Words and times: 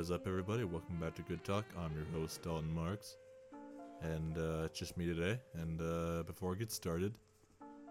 is 0.00 0.10
up, 0.10 0.26
everybody? 0.26 0.64
Welcome 0.64 0.98
back 0.98 1.14
to 1.16 1.22
Good 1.22 1.44
Talk. 1.44 1.66
I'm 1.78 1.92
your 1.94 2.06
host, 2.18 2.40
Dalton 2.40 2.74
Marks. 2.74 3.18
And 4.00 4.34
uh, 4.38 4.62
it's 4.64 4.78
just 4.78 4.96
me 4.96 5.04
today. 5.04 5.38
And 5.52 5.78
uh, 5.78 6.22
before 6.22 6.54
I 6.54 6.54
get 6.58 6.72
started, 6.72 7.18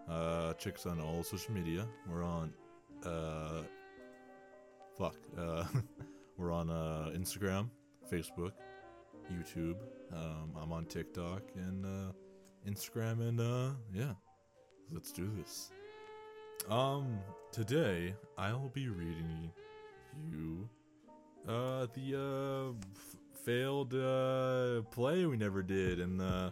uh, 0.09 0.53
check 0.53 0.73
us 0.73 0.87
on 0.87 0.99
all 0.99 1.21
social 1.21 1.53
media. 1.53 1.85
We're 2.09 2.23
on, 2.23 2.51
uh, 3.05 3.61
fuck, 4.97 5.17
uh, 5.37 5.65
we're 6.37 6.51
on 6.51 6.71
uh, 6.71 7.11
Instagram, 7.15 7.69
Facebook, 8.11 8.53
YouTube. 9.31 9.75
Um, 10.11 10.53
I'm 10.59 10.73
on 10.73 10.85
TikTok 10.85 11.43
and 11.53 11.85
uh, 11.85 12.11
Instagram, 12.67 13.21
and 13.21 13.39
uh, 13.39 13.75
yeah, 13.93 14.13
let's 14.91 15.11
do 15.11 15.29
this. 15.37 15.69
Um, 16.71 17.19
today 17.51 18.15
I'll 18.35 18.71
be 18.73 18.89
reading 18.89 19.51
you 20.27 20.67
uh 21.49 21.87
the 21.93 22.15
uh 22.15 22.71
f- 22.95 23.41
failed 23.43 23.93
uh 23.95 24.81
play 24.91 25.25
we 25.25 25.35
never 25.35 25.63
did 25.63 25.99
in 25.99 26.17
the 26.17 26.51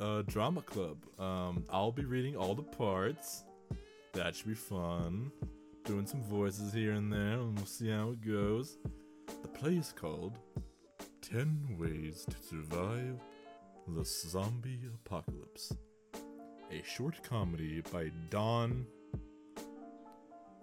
uh 0.00 0.22
drama 0.22 0.62
club. 0.62 0.96
Um, 1.18 1.64
I'll 1.70 1.92
be 1.92 2.04
reading 2.04 2.36
all 2.36 2.54
the 2.54 2.62
parts. 2.62 3.44
That 4.12 4.34
should 4.34 4.48
be 4.48 4.54
fun. 4.54 5.30
Doing 5.84 6.06
some 6.06 6.22
voices 6.22 6.72
here 6.72 6.92
and 6.92 7.12
there, 7.12 7.34
and 7.34 7.54
we'll 7.56 7.66
see 7.66 7.90
how 7.90 8.10
it 8.10 8.26
goes. 8.26 8.78
The 9.42 9.48
play 9.48 9.76
is 9.76 9.92
called 9.92 10.38
10 11.20 11.76
Ways 11.78 12.26
to 12.28 12.36
Survive 12.48 13.20
the 13.88 14.04
Zombie 14.04 14.80
Apocalypse. 15.04 15.72
A 16.72 16.82
short 16.82 17.22
comedy 17.22 17.82
by 17.92 18.10
Don 18.30 18.86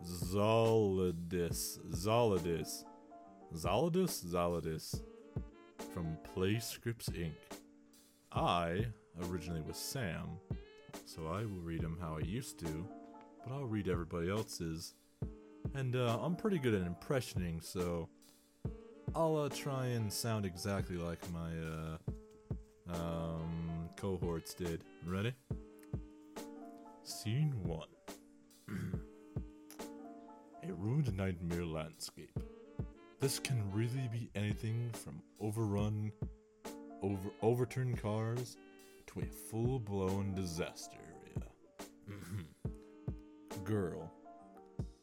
Zolidis. 0.03 1.79
Zolidis. 1.91 2.83
Zolidis? 3.55 4.25
Zolidis. 4.25 5.01
From 5.93 6.17
Play 6.33 6.59
Scripts 6.59 7.09
Inc. 7.09 7.33
I 8.31 8.87
originally 9.29 9.61
was 9.61 9.77
Sam, 9.77 10.39
so 11.05 11.27
I 11.27 11.45
will 11.45 11.61
read 11.61 11.83
him 11.83 11.97
how 12.01 12.17
I 12.17 12.25
used 12.25 12.57
to, 12.59 12.87
but 13.43 13.53
I'll 13.53 13.65
read 13.65 13.87
everybody 13.87 14.29
else's. 14.29 14.95
And 15.75 15.95
uh, 15.95 16.17
I'm 16.21 16.35
pretty 16.35 16.57
good 16.57 16.73
at 16.73 16.81
impressioning, 16.81 17.63
so 17.63 18.09
I'll 19.15 19.37
uh, 19.37 19.49
try 19.49 19.85
and 19.87 20.11
sound 20.11 20.45
exactly 20.45 20.97
like 20.97 21.19
my 21.31 21.51
uh, 22.91 22.95
um, 22.95 23.89
cohorts 23.95 24.55
did. 24.55 24.81
Ready? 25.05 25.33
Scene 27.03 27.53
1 27.63 27.87
A 30.63 30.73
ruined 30.73 31.15
nightmare 31.15 31.65
landscape. 31.65 32.39
This 33.23 33.39
can 33.39 33.63
really 33.71 34.09
be 34.11 34.29
anything 34.35 34.91
from 34.91 35.21
overrun, 35.39 36.11
over 37.01 37.29
overturned 37.41 38.01
cars 38.01 38.57
to 39.07 39.21
a 39.21 39.25
full-blown 39.49 40.35
disaster 40.35 40.97
area. 41.07 41.47
Mhm. 42.09 43.63
Girl. 43.63 44.11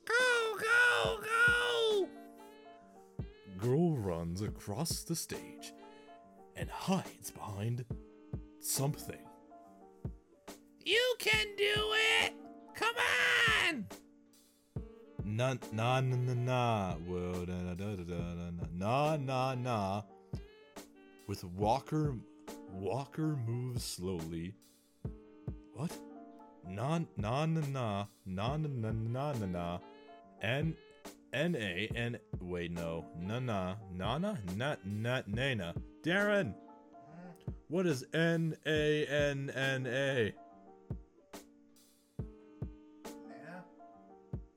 Go, 0.04 0.58
go, 0.58 1.20
go! 1.22 2.08
Girl 3.56 3.96
runs 3.96 4.42
across 4.42 5.02
the 5.02 5.16
stage 5.16 5.72
and 6.56 6.68
hides 6.68 7.30
behind 7.30 7.86
something. 8.58 9.26
You 10.84 11.14
can 11.18 11.56
do 11.56 11.94
it! 12.20 12.34
Come 12.74 12.96
on! 13.64 13.86
Na 15.40 15.56
na 15.72 16.00
na 16.02 16.16
na 16.16 16.34
na. 16.34 16.94
Whoa, 17.08 17.46
da, 17.46 17.54
da, 17.62 17.74
da, 17.74 17.96
da, 17.96 18.04
da, 18.04 18.50
da, 18.50 18.66
na 18.76 19.16
na 19.16 19.54
na. 19.54 20.02
With 21.28 21.44
Walker, 21.44 22.14
Walker 22.74 23.38
moves 23.48 23.82
slowly. 23.82 24.52
What? 25.72 25.96
Na 26.68 27.00
na 27.16 27.46
na 27.46 27.60
na 27.72 28.06
na 28.26 28.56
na 28.58 28.68
na 28.68 28.92
na 28.92 29.32
na 29.32 29.46
na. 29.46 29.78
N 30.42 30.76
N 31.32 31.56
A 31.56 31.88
N. 31.96 32.18
Wait, 32.42 32.72
no. 32.72 33.06
Na 33.18 33.38
na 33.38 33.76
na 33.96 34.18
na 34.18 34.36
na 34.84 35.22
na 35.26 35.54
na. 35.54 35.72
Darren. 36.02 36.54
What 37.68 37.86
is 37.86 38.04
N 38.12 38.58
A 38.66 39.06
N 39.06 39.48
N 39.56 39.86
A? 39.86 40.34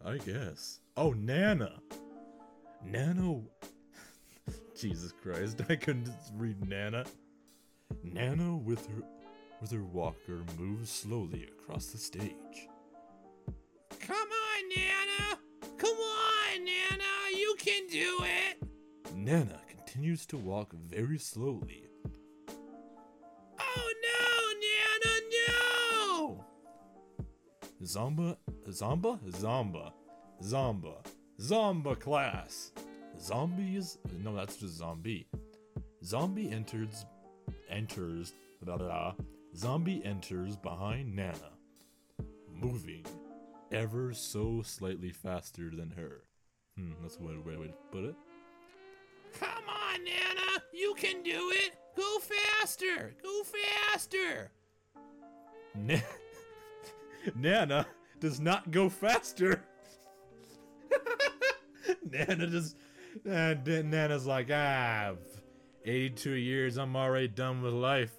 I 0.06 0.18
guess. 0.18 0.83
Oh, 0.96 1.12
Nana. 1.12 1.72
Nana. 2.86 3.42
Jesus 4.80 5.12
Christ, 5.12 5.62
I 5.70 5.76
couldn't 5.76 6.10
read 6.36 6.68
Nana. 6.68 7.06
Nana 8.04 8.56
with 8.58 8.86
her 8.88 9.04
with 9.60 9.72
her 9.72 9.84
walker 9.84 10.44
moves 10.60 10.92
slowly 10.92 11.48
across 11.58 11.88
the 11.88 11.98
stage. 11.98 12.68
Come 14.00 14.18
on, 14.18 14.70
Nana! 14.76 15.40
Come 15.78 15.96
on, 15.96 16.66
Nana! 16.66 17.38
You 17.38 17.56
can 17.58 17.88
do 17.88 18.20
it! 18.22 18.62
Nana 19.16 19.62
continues 19.70 20.26
to 20.28 20.38
walk 20.38 20.74
very 20.74 21.18
slowly. 21.18 21.88
Oh 23.60 23.94
no, 24.04 24.28
Nana, 24.68 25.22
no! 25.48 26.46
Zomba, 27.84 28.36
Zomba, 28.68 29.20
Zomba, 29.32 29.94
Zomba, 30.44 30.96
Zomba 31.40 31.98
class. 31.98 32.74
Zombies? 33.18 33.98
No, 34.22 34.36
that's 34.36 34.58
just 34.58 34.76
zombie. 34.76 35.26
Zombie 36.04 36.52
enters, 36.52 37.06
enters, 37.70 38.34
blah, 38.62 38.76
blah, 38.76 38.88
blah. 38.88 39.14
Zombie 39.56 40.04
enters 40.04 40.58
behind 40.58 41.16
Nana, 41.16 41.54
moving 42.52 43.06
ever 43.72 44.14
so 44.14 44.62
slightly 44.64 45.12
faster 45.12 45.70
than 45.74 45.92
her. 45.92 46.24
Hmm, 46.78 46.92
that's 47.02 47.20
one 47.20 47.44
way 47.46 47.54
to 47.54 47.74
put 47.92 48.04
it. 48.04 48.16
Come 49.40 49.64
on, 49.70 50.04
Nana! 50.04 50.64
You 50.74 50.94
can 50.98 51.24
do 51.24 51.52
it! 51.54 51.72
Go 51.96 52.20
faster! 52.20 53.16
Go 53.24 53.44
faster! 53.44 54.52
Na- 55.76 56.00
Nana 57.36 57.88
does 58.20 58.42
not 58.42 58.72
go 58.72 58.90
faster. 58.90 59.64
Nana 62.12 62.48
just. 62.48 62.76
Uh, 63.30 63.54
Nana's 63.66 64.26
like, 64.26 64.50
ah, 64.52 65.14
82 65.86 66.32
years, 66.32 66.78
I'm 66.78 66.96
already 66.96 67.28
done 67.28 67.62
with 67.62 67.74
life. 67.74 68.12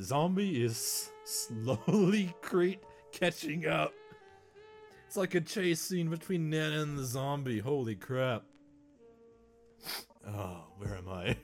Zombie 0.00 0.62
is 0.62 1.10
slowly 1.24 2.34
cre- 2.42 2.80
catching 3.12 3.66
up. 3.66 3.92
It's 5.06 5.16
like 5.16 5.34
a 5.34 5.40
chase 5.40 5.80
scene 5.80 6.10
between 6.10 6.50
Nana 6.50 6.82
and 6.82 6.98
the 6.98 7.04
zombie. 7.04 7.58
Holy 7.58 7.94
crap. 7.96 8.44
Oh, 10.28 10.64
where 10.78 10.96
am 10.96 11.08
I? 11.08 11.36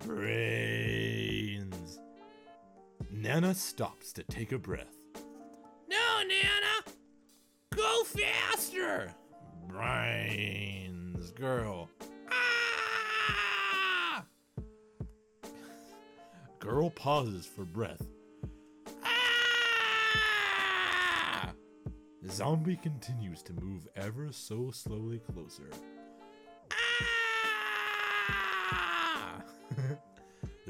Brains. 0.06 1.98
Nana 3.10 3.54
stops 3.54 4.12
to 4.12 4.22
take 4.24 4.52
a 4.52 4.58
breath. 4.58 4.94
No, 5.88 6.22
Nana! 6.28 6.83
Go 7.76 8.04
faster! 8.04 9.12
Brains, 9.66 11.30
girl. 11.32 11.88
Ah! 12.30 14.24
Girl 16.58 16.90
pauses 16.90 17.46
for 17.46 17.64
breath. 17.64 18.02
Ah! 19.02 19.14
Zombie 22.28 22.76
continues 22.76 23.42
to 23.42 23.52
move 23.54 23.88
ever 23.96 24.30
so 24.32 24.70
slowly 24.70 25.18
closer. 25.18 25.70
Ah! 26.72 29.42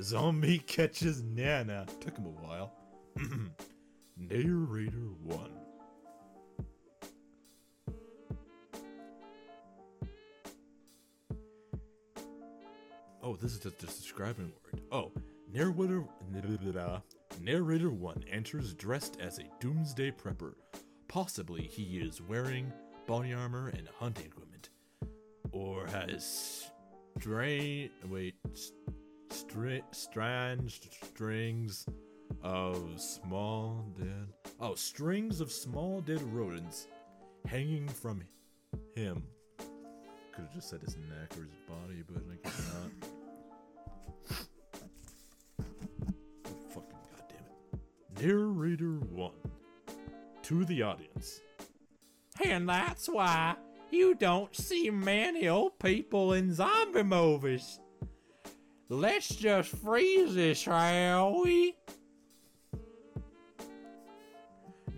Zombie 0.01 0.59
catches 0.67 1.23
Nana. 1.23 1.87
Took 2.01 2.17
him 2.19 2.27
a 2.27 2.31
while. 2.31 2.73
Narrator 4.17 5.11
1. 5.23 5.64
Oh, 13.35 13.37
this 13.41 13.53
is 13.53 13.59
just, 13.59 13.79
just 13.81 14.01
describing 14.01 14.53
word. 14.65 14.81
Oh, 14.93 15.11
narrator 15.53 16.05
narrator 17.41 17.91
one 17.91 18.25
enters 18.31 18.75
dressed 18.75 19.19
as 19.21 19.41
a 19.41 19.51
doomsday 19.59 20.13
prepper. 20.13 20.55
Possibly 21.09 21.63
he 21.63 21.99
is 21.99 22.23
wearing 22.23 22.73
body 23.09 23.33
armor 23.33 23.73
and 23.77 23.89
hunting 23.99 24.27
equipment, 24.27 24.71
or 25.51 25.85
has 25.89 26.71
strain 27.19 27.91
wait 28.09 28.37
stri- 29.31 29.83
strange 29.91 30.81
strings 31.03 31.87
of 32.43 33.01
small 33.01 33.85
dead 33.99 34.29
oh 34.61 34.75
strings 34.75 35.41
of 35.41 35.51
small 35.51 36.01
dead 36.03 36.23
rodents 36.33 36.87
hanging 37.47 37.89
from 37.89 38.23
him. 38.95 39.25
could 40.33 40.45
have 40.45 40.55
just 40.55 40.71
said 40.71 40.83
his 40.83 40.97
neck 40.97 41.37
or 41.37 41.43
his 41.43 41.59
body, 41.67 42.03
but 42.07 42.23
I 42.31 42.37
guess 42.43 42.73
not. 42.73 43.04
Narrator 48.25 49.01
1. 49.11 49.33
To 50.45 50.65
the 50.65 50.81
audience. 50.81 51.43
And 52.43 52.67
that's 52.67 53.07
why 53.07 53.57
you 53.91 54.15
don't 54.15 54.57
see 54.57 54.89
many 54.89 55.47
old 55.47 55.79
people 55.79 56.33
in 56.33 56.55
zombie 56.55 57.03
movies. 57.03 57.81
Let's 58.89 59.29
just 59.29 59.69
freeze 59.69 60.35
this, 60.35 60.57
shall 60.57 61.43
we? 61.43 61.77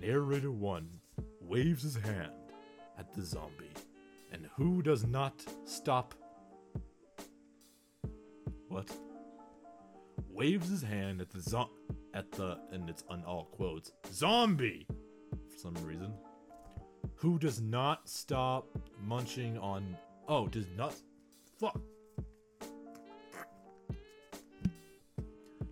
Narrator 0.00 0.52
1 0.52 0.88
waves 1.40 1.82
his 1.82 1.96
hand 1.96 2.31
at 2.96 3.12
the 3.12 3.23
zombie. 3.23 3.73
And 4.31 4.49
who 4.55 4.82
does 4.82 5.05
not 5.05 5.44
stop? 5.64 6.14
What? 8.69 8.88
Waves 10.31 10.69
his 10.69 10.82
hand 10.82 11.20
at 11.20 11.31
the 11.31 11.40
zo- 11.40 11.70
at 12.16 12.32
the 12.32 12.58
and 12.72 12.88
it's 12.88 13.04
on 13.10 13.22
all 13.24 13.44
quotes 13.52 13.92
zombie 14.10 14.86
for 15.50 15.58
some 15.58 15.74
reason. 15.84 16.12
Who 17.16 17.38
does 17.38 17.60
not 17.60 18.08
stop 18.08 18.66
munching 19.04 19.58
on? 19.58 19.96
Oh, 20.28 20.48
does 20.48 20.66
not. 20.76 20.94
Fuck. 21.60 21.80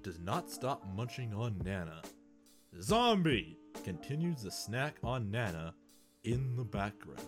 Does 0.02 0.20
not 0.20 0.50
stop 0.50 0.82
munching 0.94 1.34
on 1.34 1.60
Nana. 1.64 2.02
Zombie 2.80 3.58
continues 3.84 4.42
the 4.42 4.50
snack 4.50 4.96
on 5.02 5.30
Nana 5.30 5.74
in 6.24 6.56
the 6.56 6.64
background. 6.64 7.20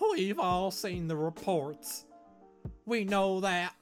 We've 0.00 0.38
all 0.38 0.70
seen 0.70 1.08
the 1.08 1.16
reports. 1.16 2.04
We 2.84 3.04
know 3.04 3.40
that. 3.40 3.74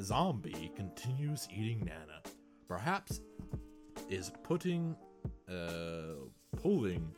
Zombie 0.00 0.72
continues 0.74 1.46
eating 1.50 1.84
Nana. 1.84 2.20
Perhaps 2.68 3.20
is 4.08 4.32
putting, 4.42 4.96
uh, 5.48 6.26
pulling 6.56 7.10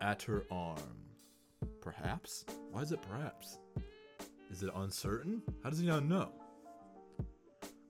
at 0.00 0.22
her 0.22 0.46
arm. 0.50 0.78
Perhaps? 1.80 2.44
Why 2.70 2.82
is 2.82 2.92
it 2.92 3.00
perhaps? 3.02 3.58
Is 4.50 4.62
it 4.62 4.70
uncertain? 4.74 5.42
How 5.62 5.70
does 5.70 5.78
he 5.78 5.86
not 5.86 6.04
know? 6.04 6.30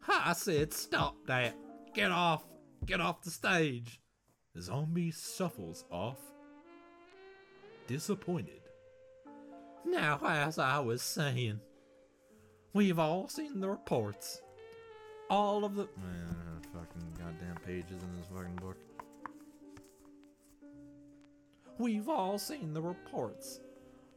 Ha, 0.03 0.23
I 0.27 0.33
said 0.33 0.73
stop 0.73 1.17
that. 1.27 1.55
Get 1.95 2.11
off. 2.11 2.45
Get 2.87 3.01
off 3.01 3.23
the 3.23 3.31
stage. 3.31 4.01
The 4.55 4.63
Zombie 4.63 5.13
shuffles 5.13 5.85
off, 5.93 6.19
disappointed. 7.87 8.63
Now, 9.87 10.19
as 10.27 10.59
I 10.59 10.81
was 10.81 11.03
saying, 11.03 11.61
we've 12.73 12.99
all 12.99 13.29
seen 13.29 13.61
the 13.61 13.71
reports. 13.71 14.43
All 15.31 15.65
of 15.65 15.77
the. 15.77 15.85
Man, 16.03 16.37
fucking 16.73 17.09
goddamn 17.17 17.57
pages 17.65 18.03
in 18.03 18.17
this 18.19 18.27
fucking 18.35 18.57
book. 18.57 18.77
We've 21.79 22.09
all 22.09 22.37
seen 22.37 22.75
the 22.75 22.83
reports 22.83 23.61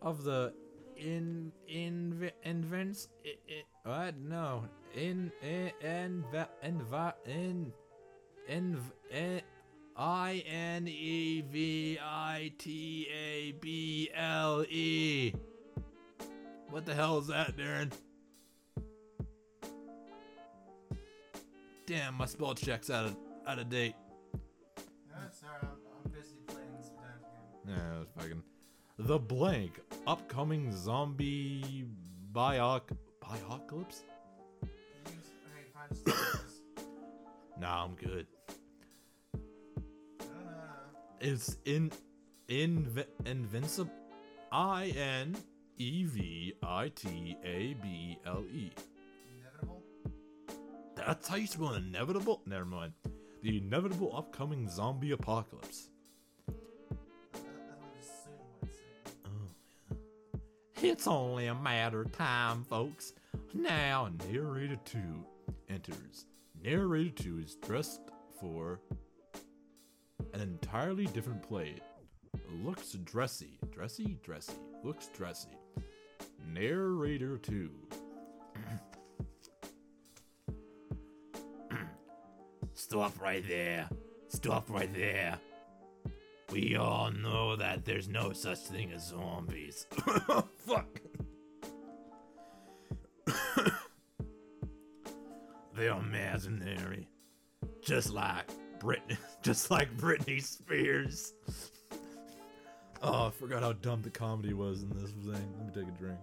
of 0.01 0.23
the 0.23 0.53
in 0.97 1.51
in 1.67 2.31
invents 2.43 3.07
it, 3.23 3.39
what 3.83 4.15
no 4.19 4.65
in 4.95 5.31
in 5.41 5.71
in 5.81 6.23
in 6.61 6.81
in 7.25 7.71
in 8.47 8.77
in 9.11 9.41
I 9.95 10.43
N 10.47 10.87
E 10.87 11.41
V 11.41 11.99
I 12.03 12.51
T 12.57 13.07
A 13.13 13.51
B 13.61 14.09
L 14.15 14.65
E. 14.67 15.33
What 16.69 16.85
the 16.85 16.95
hell 16.95 17.19
is 17.19 17.27
that, 17.27 17.55
Darren? 17.55 17.91
Damn, 21.85 22.15
my 22.15 22.25
spell 22.25 22.55
check's 22.55 22.89
out 22.89 23.05
of 23.05 23.17
out 23.45 23.59
of 23.59 23.69
date. 23.69 23.95
No, 25.09 25.17
sorry, 25.31 25.51
I'm, 25.61 25.67
I'm 26.05 26.11
busy 26.11 26.37
playing 26.47 26.69
this 26.77 26.89
dance. 26.89 27.25
Yeah, 27.67 27.95
it 27.95 27.99
was 27.99 28.07
fucking. 28.17 28.43
The 28.99 29.19
blank 29.19 29.81
upcoming 30.07 30.71
zombie 30.71 31.85
bioc 32.31 32.81
biocalypse. 33.21 34.03
Can 34.61 34.69
you, 35.07 35.19
okay, 35.49 35.65
fine, 35.73 35.89
just 35.89 36.05
do 36.05 36.11
this. 36.11 36.61
Nah, 37.59 37.83
I'm 37.83 37.95
good. 37.95 38.27
It's 41.19 41.57
in 41.65 41.91
in 42.47 43.03
invincible. 43.25 43.91
I 44.51 44.93
N 44.97 45.35
E 45.77 46.03
V 46.05 46.53
I 46.63 46.89
T 46.89 47.37
A 47.43 47.73
B 47.81 48.17
L 48.25 48.43
E. 48.53 48.71
That's 51.05 51.27
how 51.27 51.35
you 51.35 51.47
spell 51.47 51.73
inevitable. 51.73 52.41
Never 52.45 52.65
mind. 52.65 52.93
The 53.41 53.57
inevitable 53.57 54.15
upcoming 54.15 54.69
zombie 54.69 55.11
apocalypse. 55.11 55.89
Oh, 59.25 59.97
It's 60.81 61.07
only 61.07 61.47
a 61.47 61.55
matter 61.55 62.01
of 62.01 62.11
time, 62.13 62.63
folks. 62.63 63.13
Now, 63.53 64.09
Narrator 64.31 64.79
2 64.85 64.99
enters. 65.69 66.25
Narrator 66.63 67.23
2 67.23 67.39
is 67.39 67.55
dressed 67.55 68.01
for 68.39 68.79
an 70.33 70.41
entirely 70.41 71.05
different 71.07 71.43
play. 71.43 71.75
Looks 72.63 72.93
dressy. 72.93 73.59
Dressy? 73.71 74.17
Dressy. 74.23 74.53
Looks 74.83 75.07
dressy. 75.07 75.57
Narrator 76.53 77.37
2. 77.37 77.69
Stop 82.93 83.19
right 83.19 83.43
there. 83.47 83.89
Stop 84.29 84.69
right 84.69 84.93
there. 84.93 85.39
We 86.51 86.75
all 86.75 87.09
know 87.09 87.55
that 87.55 87.85
there's 87.85 88.07
no 88.07 88.33
such 88.33 88.59
thing 88.59 88.91
as 88.91 89.07
zombies. 89.07 89.87
Fuck. 90.59 91.01
They're 95.75 95.97
imaginary. 95.97 97.07
Just 97.81 98.11
like 98.11 98.51
Britney, 98.77 99.17
just 99.41 99.71
like 99.71 99.97
Britney 99.97 100.39
Spears. 100.39 101.33
Oh, 103.01 103.25
I 103.25 103.31
forgot 103.31 103.63
how 103.63 103.73
dumb 103.73 104.03
the 104.03 104.11
comedy 104.11 104.53
was 104.53 104.83
in 104.83 104.89
this 104.89 105.09
thing. 105.09 105.51
Let 105.57 105.65
me 105.65 105.71
take 105.73 105.87
a 105.91 105.97
drink. 105.97 106.19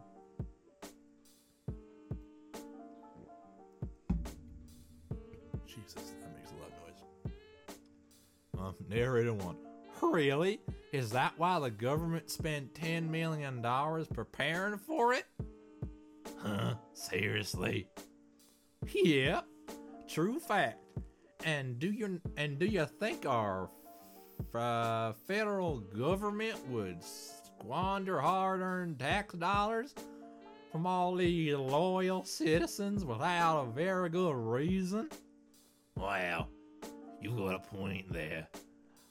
Narrator 8.90 9.32
one. 9.32 9.56
Really? 10.02 10.60
Is 10.92 11.10
that 11.10 11.34
why 11.36 11.60
the 11.60 11.70
government 11.70 12.30
spent 12.30 12.74
$10 12.74 13.08
million 13.08 13.64
preparing 14.12 14.78
for 14.78 15.14
it? 15.14 15.24
Huh? 16.38 16.74
Seriously? 16.94 17.86
Yep. 18.92 19.46
True 20.08 20.40
fact. 20.40 20.78
And 21.44 21.78
do 21.78 21.90
you 21.90 22.20
and 22.36 22.58
do 22.58 22.66
you 22.66 22.86
think 22.98 23.24
our 23.24 23.70
uh, 24.54 25.12
federal 25.26 25.78
government 25.78 26.56
would 26.68 27.02
squander 27.02 28.20
hard-earned 28.20 28.98
tax 28.98 29.34
dollars 29.34 29.94
from 30.72 30.86
all 30.86 31.14
these 31.14 31.54
loyal 31.54 32.24
citizens 32.24 33.04
without 33.04 33.62
a 33.62 33.70
very 33.70 34.08
good 34.08 34.34
reason? 34.34 35.08
Well, 35.96 36.48
you 37.20 37.30
got 37.30 37.54
a 37.54 37.58
point 37.58 38.12
there. 38.12 38.48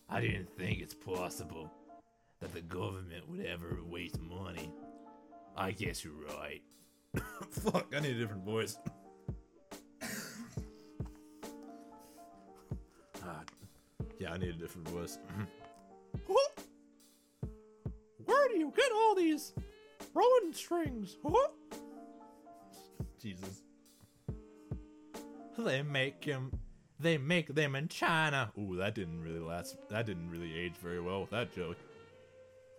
I 0.09 0.21
didn't 0.21 0.49
think 0.57 0.79
it's 0.79 0.93
possible 0.93 1.71
that 2.39 2.53
the 2.53 2.61
government 2.61 3.29
would 3.29 3.45
ever 3.45 3.79
waste 3.85 4.19
money. 4.19 4.71
I 5.55 5.71
guess 5.71 6.03
you're 6.03 6.13
right. 6.39 6.61
Fuck, 7.51 7.93
I 7.95 7.99
need 7.99 8.15
a 8.15 8.19
different 8.19 8.43
voice. 8.43 8.77
Ah, 13.23 13.43
yeah, 14.19 14.31
I 14.33 14.37
need 14.37 14.49
a 14.49 14.53
different 14.53 14.87
voice. 14.89 15.19
Where 18.25 18.47
do 18.47 18.57
you 18.57 18.73
get 18.75 18.91
all 18.91 19.15
these 19.15 19.53
rolling 20.13 20.53
strings? 20.53 21.17
Jesus. 23.21 23.63
They 25.57 25.81
make 25.83 26.25
them. 26.25 26.51
They 26.99 27.17
make 27.17 27.55
them 27.55 27.75
in 27.75 27.87
China. 27.87 28.51
Ooh, 28.57 28.75
that 28.75 28.93
didn't 28.93 29.21
really 29.21 29.39
last. 29.39 29.77
That 29.89 30.05
didn't 30.05 30.29
really 30.29 30.57
age 30.57 30.75
very 30.81 30.99
well 30.99 31.21
with 31.21 31.29
that 31.29 31.53
joke. 31.55 31.77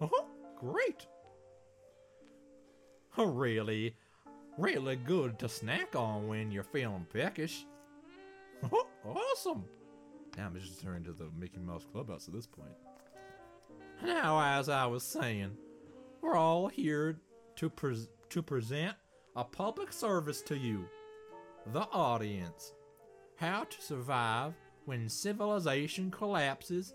Uh-huh. 0.01 0.25
Great. 0.59 1.07
Really, 3.17 3.97
really 4.59 4.97
good 4.97 5.39
to 5.39 5.49
snack 5.49 5.97
on 5.97 6.29
when 6.29 6.51
you're 6.51 6.65
feeling 6.65 7.07
peckish. 7.13 7.67
Uh-huh. 8.63 8.85
Awesome. 9.05 9.65
Damn, 10.37 10.55
it's 10.57 10.67
just 10.69 10.83
turned 10.83 11.07
into 11.07 11.13
the 11.13 11.31
Mickey 11.39 11.59
Mouse 11.59 11.87
Clubhouse 11.91 12.29
at 12.29 12.35
this 12.35 12.47
point. 12.47 12.71
Now, 14.03 14.59
as 14.59 14.69
I 14.69 14.87
was 14.87 15.03
saying, 15.03 15.57
we're 16.23 16.37
all 16.37 16.69
here 16.69 17.19
to 17.57 17.69
pres 17.69 18.09
to 18.31 18.43
present 18.43 18.97
a 19.35 19.45
public 19.45 19.93
service 19.93 20.41
to 20.43 20.57
you, 20.57 20.85
the 21.73 21.87
audience. 21.93 22.75
How 23.41 23.65
to 23.65 23.81
survive 23.81 24.53
when 24.85 25.09
civilization 25.09 26.11
collapses 26.11 26.93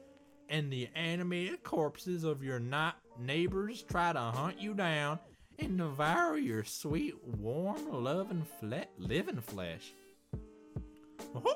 and 0.47 0.71
the 0.71 0.87
animated 0.93 1.63
corpses 1.63 2.23
of 2.23 2.43
your 2.43 2.59
not 2.59 2.97
neighbors 3.19 3.81
try 3.81 4.13
to 4.13 4.19
hunt 4.19 4.61
you 4.61 4.75
down 4.75 5.17
and 5.57 5.79
devour 5.79 6.37
your 6.37 6.63
sweet, 6.63 7.15
warm, 7.25 7.91
loving, 7.91 8.45
fle- 8.59 8.85
living 8.99 9.41
flesh. 9.41 9.91
Uh-huh. 11.35 11.55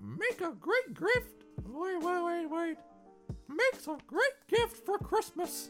Make 0.00 0.40
a 0.40 0.54
great 0.58 0.94
gift. 0.94 1.44
Wait, 1.68 2.00
wait, 2.00 2.24
wait, 2.24 2.46
wait. 2.46 2.76
Makes 3.48 3.86
a 3.86 3.98
great 4.06 4.48
gift 4.48 4.86
for 4.86 4.96
Christmas. 4.96 5.68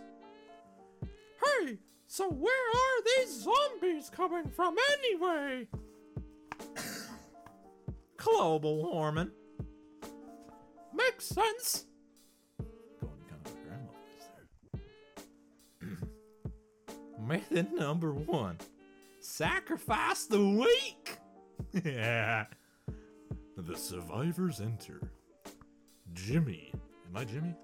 Hey, 1.02 1.78
so 2.06 2.30
where 2.30 2.70
are 2.70 3.02
these 3.16 3.42
zombies 3.42 4.08
coming 4.08 4.48
from 4.50 4.76
anyway? 4.92 5.66
Global 8.24 8.90
warming. 8.90 9.30
Makes 10.94 11.26
sense. 11.26 11.84
Going 13.00 13.20
kind 13.28 13.46
of 13.46 13.52
grandma 13.62 13.90
there. 15.82 15.98
Method 17.26 17.72
number 17.72 18.14
one 18.14 18.56
sacrifice 19.20 20.26
the 20.26 20.42
weak. 20.42 21.18
yeah. 21.84 22.46
The 23.56 23.76
survivors 23.76 24.60
enter. 24.60 25.00
Jimmy. 26.12 26.72
Am 27.08 27.16
I 27.16 27.24
Jimmy? 27.24 27.54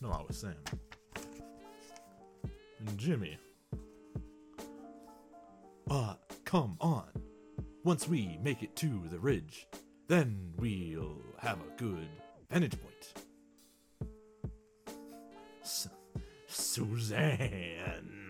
No, 0.00 0.10
I 0.10 0.22
was 0.26 0.38
Sam. 0.38 0.54
And 2.78 2.98
Jimmy. 2.98 3.38
Uh, 5.90 6.14
come 6.44 6.76
on. 6.80 7.08
Once 7.82 8.06
we 8.08 8.38
make 8.42 8.62
it 8.62 8.76
to 8.76 9.02
the 9.10 9.18
ridge, 9.18 9.66
then 10.06 10.52
we'll 10.58 11.16
have 11.38 11.58
a 11.60 11.76
good 11.80 12.08
vantage 12.50 12.76
point. 12.80 13.14
Su- 15.62 15.88
Suzanne. 16.46 18.28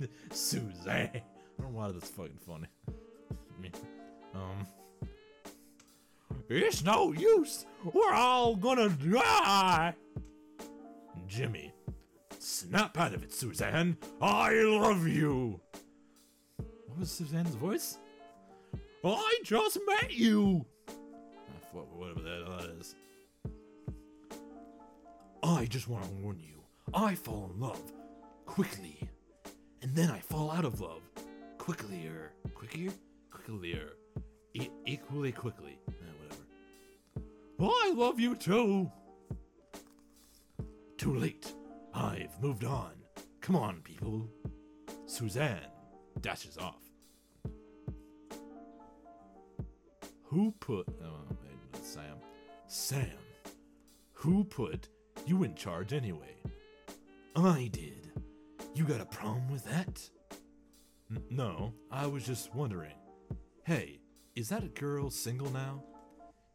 Suzanne. 0.32 1.10
I 1.12 1.22
don't 1.60 1.72
know 1.72 1.78
why 1.78 1.90
that's 1.90 2.10
fucking 2.10 2.38
funny. 2.46 2.68
Um. 4.34 4.66
It's 6.48 6.82
no 6.84 7.12
use. 7.12 7.66
We're 7.84 8.12
all 8.14 8.54
gonna 8.56 8.88
die. 8.90 9.94
Jimmy, 11.26 11.74
snap 12.38 12.96
out 12.96 13.12
of 13.12 13.22
it, 13.22 13.32
Suzanne. 13.32 13.98
I 14.22 14.52
love 14.52 15.06
you. 15.06 15.60
Was 16.98 17.10
Suzanne's 17.10 17.54
voice? 17.54 17.98
I 19.04 19.38
just 19.44 19.78
met 19.86 20.12
you. 20.12 20.66
Ah, 20.88 21.78
whatever 21.94 22.20
that 22.22 22.74
is. 22.80 22.96
I 25.42 25.66
just 25.66 25.86
want 25.88 26.04
to 26.04 26.10
warn 26.22 26.40
you. 26.40 26.60
I 26.92 27.14
fall 27.14 27.50
in 27.54 27.60
love 27.60 27.80
quickly, 28.46 28.98
and 29.82 29.94
then 29.94 30.10
I 30.10 30.18
fall 30.18 30.50
out 30.50 30.64
of 30.64 30.80
love 30.80 31.02
quicklier, 31.58 32.30
quicker, 32.54 32.92
quicklier, 33.30 33.90
e- 34.54 34.70
equally 34.86 35.30
quickly. 35.32 35.78
Eh, 35.88 35.92
whatever. 36.18 36.42
Well, 37.58 37.70
I 37.72 37.92
love 37.94 38.18
you 38.18 38.34
too. 38.34 38.90
Too 40.96 41.14
late. 41.14 41.52
I've 41.94 42.42
moved 42.42 42.64
on. 42.64 42.92
Come 43.40 43.54
on, 43.54 43.80
people. 43.82 44.28
Suzanne 45.06 45.60
dashes 46.20 46.58
off. 46.58 46.87
Who 50.28 50.52
put. 50.60 50.86
Oh, 51.02 51.36
Sam. 51.80 52.16
Sam. 52.66 53.08
Who 54.12 54.44
put 54.44 54.88
you 55.26 55.42
in 55.42 55.54
charge 55.54 55.94
anyway? 55.94 56.36
I 57.34 57.70
did. 57.72 58.12
You 58.74 58.84
got 58.84 59.00
a 59.00 59.06
problem 59.06 59.50
with 59.50 59.64
that? 59.64 60.10
N- 61.10 61.22
no, 61.30 61.72
I 61.90 62.06
was 62.06 62.24
just 62.24 62.54
wondering. 62.54 62.96
Hey, 63.64 64.00
is 64.36 64.50
that 64.50 64.64
a 64.64 64.68
girl 64.68 65.08
single 65.08 65.50
now? 65.50 65.82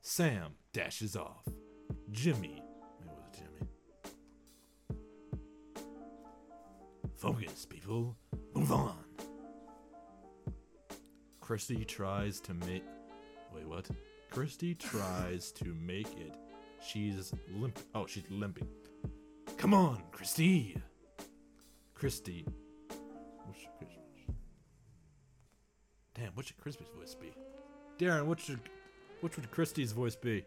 Sam 0.02 0.54
dashes 0.72 1.16
off. 1.16 1.48
Jimmy. 2.12 2.62
Wait, 3.00 3.10
was 3.10 3.24
it 3.26 3.40
Jimmy? 3.40 5.00
Focus, 7.16 7.66
people. 7.66 8.16
Move 8.54 8.72
on. 8.72 8.98
Christy 11.42 11.84
tries 11.86 12.40
to 12.42 12.54
make. 12.54 12.84
What? 13.74 13.90
Christy 14.30 14.76
tries 14.76 15.52
to 15.54 15.74
make 15.74 16.16
it. 16.20 16.36
She's 16.86 17.34
limp. 17.56 17.80
Oh, 17.96 18.06
she's 18.06 18.30
limping. 18.30 18.68
Come 19.58 19.74
on, 19.74 20.00
Christy. 20.12 20.78
Christy. 21.96 22.46
What 22.88 23.58
should 23.58 23.76
Christy? 23.80 24.28
Damn, 26.14 26.34
what 26.36 26.46
should 26.46 26.58
Christy's 26.58 26.88
voice 26.96 27.16
be? 27.16 27.34
Darren, 27.98 28.26
what 28.28 28.40
should 28.40 28.60
what 29.22 29.36
would 29.36 29.50
Christy's 29.50 29.92
voice 29.92 30.16
be? 30.16 30.46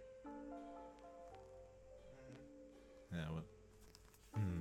Yeah, 3.12 3.24
what? 3.32 3.44
Hmm. 4.36 4.60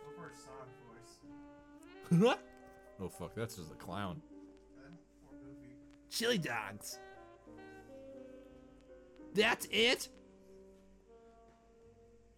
Go 0.00 0.12
for 0.16 0.30
a 0.30 0.34
song 0.34 0.68
voice. 0.88 2.22
what? 2.22 2.40
Oh 2.98 3.10
fuck, 3.10 3.34
that's 3.34 3.56
just 3.56 3.70
a 3.70 3.74
clown. 3.74 4.22
Chili 6.16 6.38
dogs. 6.38 6.98
That's 9.34 9.68
it? 9.70 10.08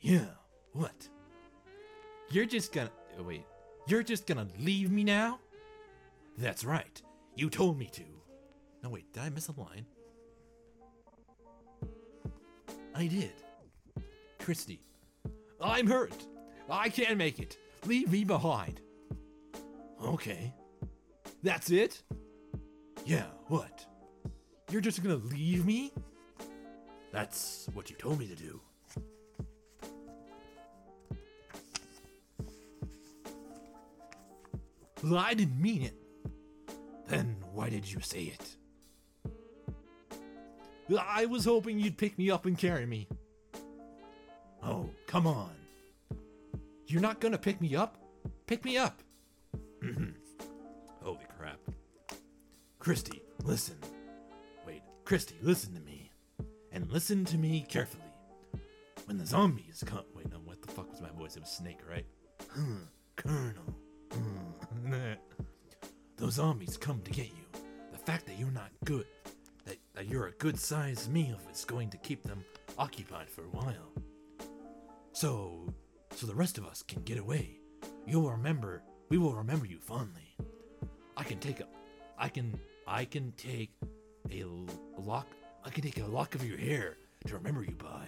Yeah, 0.00 0.26
what? 0.73 1.08
You're 2.28 2.44
just 2.44 2.73
gonna. 2.73 2.90
Oh, 3.20 3.23
wait. 3.23 3.44
You're 3.87 4.02
just 4.02 4.26
gonna 4.26 4.49
leave 4.58 4.90
me 4.90 5.04
now? 5.04 5.38
That's 6.37 6.64
right. 6.64 7.00
You 7.37 7.49
told 7.49 7.78
me 7.78 7.87
to. 7.92 8.02
No, 8.82 8.88
wait, 8.88 9.12
did 9.12 9.23
I 9.23 9.28
miss 9.28 9.47
a 9.47 9.52
line? 9.52 9.87
I 12.97 13.06
did. 13.06 13.32
Christy. 14.40 14.82
I'm 15.61 15.87
hurt. 15.87 16.26
I 16.68 16.88
can't 16.88 17.16
make 17.16 17.38
it. 17.38 17.56
Leave 17.87 18.11
me 18.11 18.25
behind. 18.25 18.80
Okay. 20.04 20.52
That's 21.44 21.70
it? 21.70 22.02
Yeah, 23.08 23.24
what? 23.46 23.86
You're 24.70 24.82
just 24.82 25.02
gonna 25.02 25.16
leave 25.16 25.64
me? 25.64 25.94
That's 27.10 27.66
what 27.72 27.88
you 27.88 27.96
told 27.96 28.18
me 28.18 28.26
to 28.26 28.34
do. 28.34 28.60
Well, 35.02 35.16
I 35.16 35.32
didn't 35.32 35.58
mean 35.58 35.80
it. 35.80 35.94
Then 37.06 37.36
why 37.54 37.70
did 37.70 37.90
you 37.90 37.98
say 38.02 38.24
it? 38.24 38.56
I 41.00 41.24
was 41.24 41.46
hoping 41.46 41.78
you'd 41.78 41.96
pick 41.96 42.18
me 42.18 42.30
up 42.30 42.44
and 42.44 42.58
carry 42.58 42.84
me. 42.84 43.08
Oh, 44.62 44.90
come 45.06 45.26
on. 45.26 45.52
You're 46.86 47.00
not 47.00 47.20
gonna 47.20 47.38
pick 47.38 47.58
me 47.62 47.74
up? 47.74 47.96
Pick 48.46 48.66
me 48.66 48.76
up. 48.76 49.02
Christy, 52.88 53.21
listen. 53.45 53.76
Wait, 54.66 54.80
Christy, 55.04 55.35
listen 55.42 55.75
to 55.75 55.80
me. 55.83 56.11
And 56.73 56.90
listen 56.90 57.23
to 57.26 57.37
me 57.37 57.66
carefully. 57.68 58.11
When 59.04 59.18
the 59.18 59.26
zombies 59.26 59.85
come. 59.85 60.04
Wait, 60.16 60.30
no, 60.30 60.38
what 60.42 60.62
the 60.62 60.73
fuck 60.73 60.90
was 60.90 61.02
my 61.02 61.11
voice? 61.11 61.37
It 61.37 61.40
was 61.40 61.50
Snake, 61.50 61.80
right? 61.87 62.07
Huh, 62.49 62.87
Colonel. 63.14 63.75
Hmm. 64.11 64.92
Those 66.16 66.37
zombies 66.37 66.78
come 66.78 67.02
to 67.02 67.11
get 67.11 67.26
you. 67.26 67.61
The 67.92 67.99
fact 67.99 68.25
that 68.25 68.38
you're 68.38 68.50
not 68.50 68.71
good, 68.87 69.04
that, 69.66 69.76
that 69.92 70.07
you're 70.07 70.28
a 70.28 70.33
good 70.38 70.59
sized 70.59 71.12
meal 71.12 71.37
is 71.52 71.66
going 71.66 71.90
to 71.90 71.99
keep 71.99 72.23
them 72.23 72.42
occupied 72.78 73.28
for 73.28 73.42
a 73.42 73.50
while. 73.50 73.92
So, 75.12 75.75
so 76.14 76.26
the 76.26 76.35
rest 76.35 76.57
of 76.57 76.64
us 76.64 76.83
can 76.83 77.02
get 77.02 77.18
away. 77.18 77.61
You'll 78.07 78.30
remember, 78.30 78.83
we 79.11 79.18
will 79.18 79.35
remember 79.35 79.66
you 79.66 79.78
fondly. 79.78 80.35
I 81.18 81.23
can 81.23 81.38
take 81.38 81.61
a, 81.61 81.66
I 82.18 82.30
can, 82.30 82.59
I 82.90 83.04
can 83.04 83.33
take 83.37 83.71
a 84.33 84.45
lock, 84.97 85.26
I 85.62 85.68
can 85.68 85.83
take 85.85 86.00
a 86.00 86.07
lock 86.07 86.35
of 86.35 86.42
your 86.42 86.57
hair 86.57 86.97
to 87.26 87.35
remember 87.35 87.62
you 87.62 87.76
by. 87.76 88.07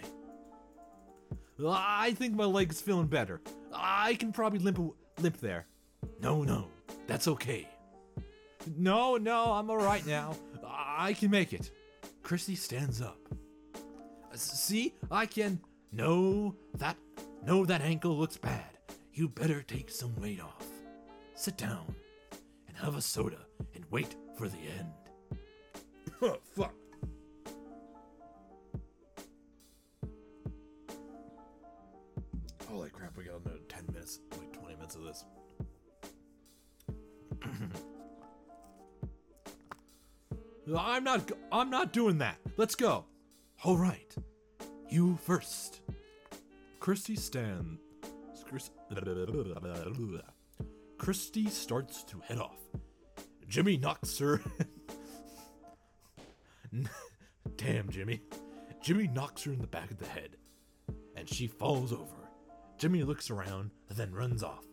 I 1.69 2.13
think 2.13 2.35
my 2.35 2.47
leg's 2.47 2.81
feeling 2.81 3.07
better. 3.07 3.43
I 3.75 4.15
can 4.15 4.33
probably 4.33 4.59
limp, 4.59 4.81
limp 5.21 5.37
there. 5.37 5.67
No, 6.23 6.43
no, 6.43 6.69
that's 7.07 7.29
okay. 7.29 7.69
No, 8.79 9.19
no, 9.19 9.53
I'm 9.53 9.69
alright 9.69 10.07
now. 10.07 10.35
I 10.67 11.13
can 11.13 11.31
make 11.31 11.53
it. 11.53 11.71
Christy 12.23 12.55
stands 12.55 13.03
up. 13.03 13.19
Uh, 13.75 14.37
see, 14.37 14.95
I 15.11 15.27
can. 15.27 15.61
No, 15.93 16.55
that 16.79 16.97
know 17.45 17.67
that 17.67 17.83
ankle 17.83 18.17
looks 18.17 18.39
bad. 18.39 18.79
You 19.13 19.29
better 19.29 19.63
take 19.63 19.91
some 19.91 20.15
weight 20.17 20.41
off. 20.41 20.67
Sit 21.35 21.59
down 21.59 21.95
and 22.67 22.77
have 22.79 22.97
a 22.97 23.03
soda 23.03 23.45
and 23.75 23.85
wait 23.91 24.15
for 24.41 24.49
the 24.49 24.57
end. 24.79 24.89
oh, 26.23 26.39
fuck. 26.57 26.73
Holy 32.67 32.89
crap, 32.89 33.15
we 33.19 33.25
got 33.25 33.43
another 33.45 33.59
10 33.69 33.85
minutes, 33.93 34.21
like 34.39 34.51
20 34.55 34.77
minutes 34.77 34.95
of 34.95 35.03
this. 35.05 35.27
I'm 40.75 41.05
not 41.05 41.31
I'm 41.53 41.69
not 41.69 41.93
doing 41.93 42.17
that. 42.19 42.39
Let's 42.57 42.75
go. 42.75 43.05
All 43.63 43.77
right. 43.77 44.15
You 44.89 45.19
first. 45.23 45.83
Christy 46.79 47.17
stand 47.17 47.77
Chris- 48.49 48.71
Christy 50.99 51.51
starts 51.51 52.05
to 52.05 52.21
head 52.21 52.39
off. 52.39 52.57
Jimmy 53.51 53.77
knocks 53.77 54.17
her 54.21 54.41
Damn, 57.57 57.91
Jimmy. 57.91 58.23
Jimmy 58.81 59.09
knocks 59.09 59.43
her 59.43 59.53
in 59.53 59.61
the 59.61 59.67
back 59.67 59.91
of 59.91 59.99
the 59.99 60.07
head, 60.07 60.37
and 61.17 61.29
she 61.29 61.47
falls 61.49 61.93
over. 61.93 62.31
Jimmy 62.79 63.03
looks 63.03 63.29
around 63.29 63.71
then 63.91 64.13
runs 64.15 64.43
off. 64.45 64.65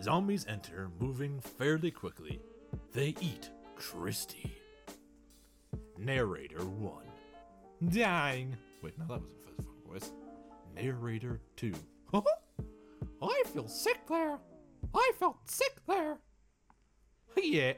Zombies 0.00 0.46
enter, 0.48 0.88
moving 1.00 1.40
fairly 1.40 1.90
quickly. 1.90 2.40
They 2.92 3.14
eat 3.20 3.50
Christy. 3.74 4.56
Narrator 5.98 6.64
1. 6.64 7.90
Dying. 7.90 8.56
Wait, 8.82 8.96
no, 8.98 9.04
that 9.06 9.20
wasn't 9.20 9.32
a 9.32 9.50
fucking 9.50 9.66
voice. 9.86 10.12
Narrator 10.74 11.40
2. 11.56 11.72
I 13.22 13.42
feel 13.52 13.68
sick 13.68 13.98
there. 14.08 14.38
I 14.94 15.10
felt 15.18 15.50
sick 15.50 15.76
there. 15.88 16.18
Yeah, 17.36 17.74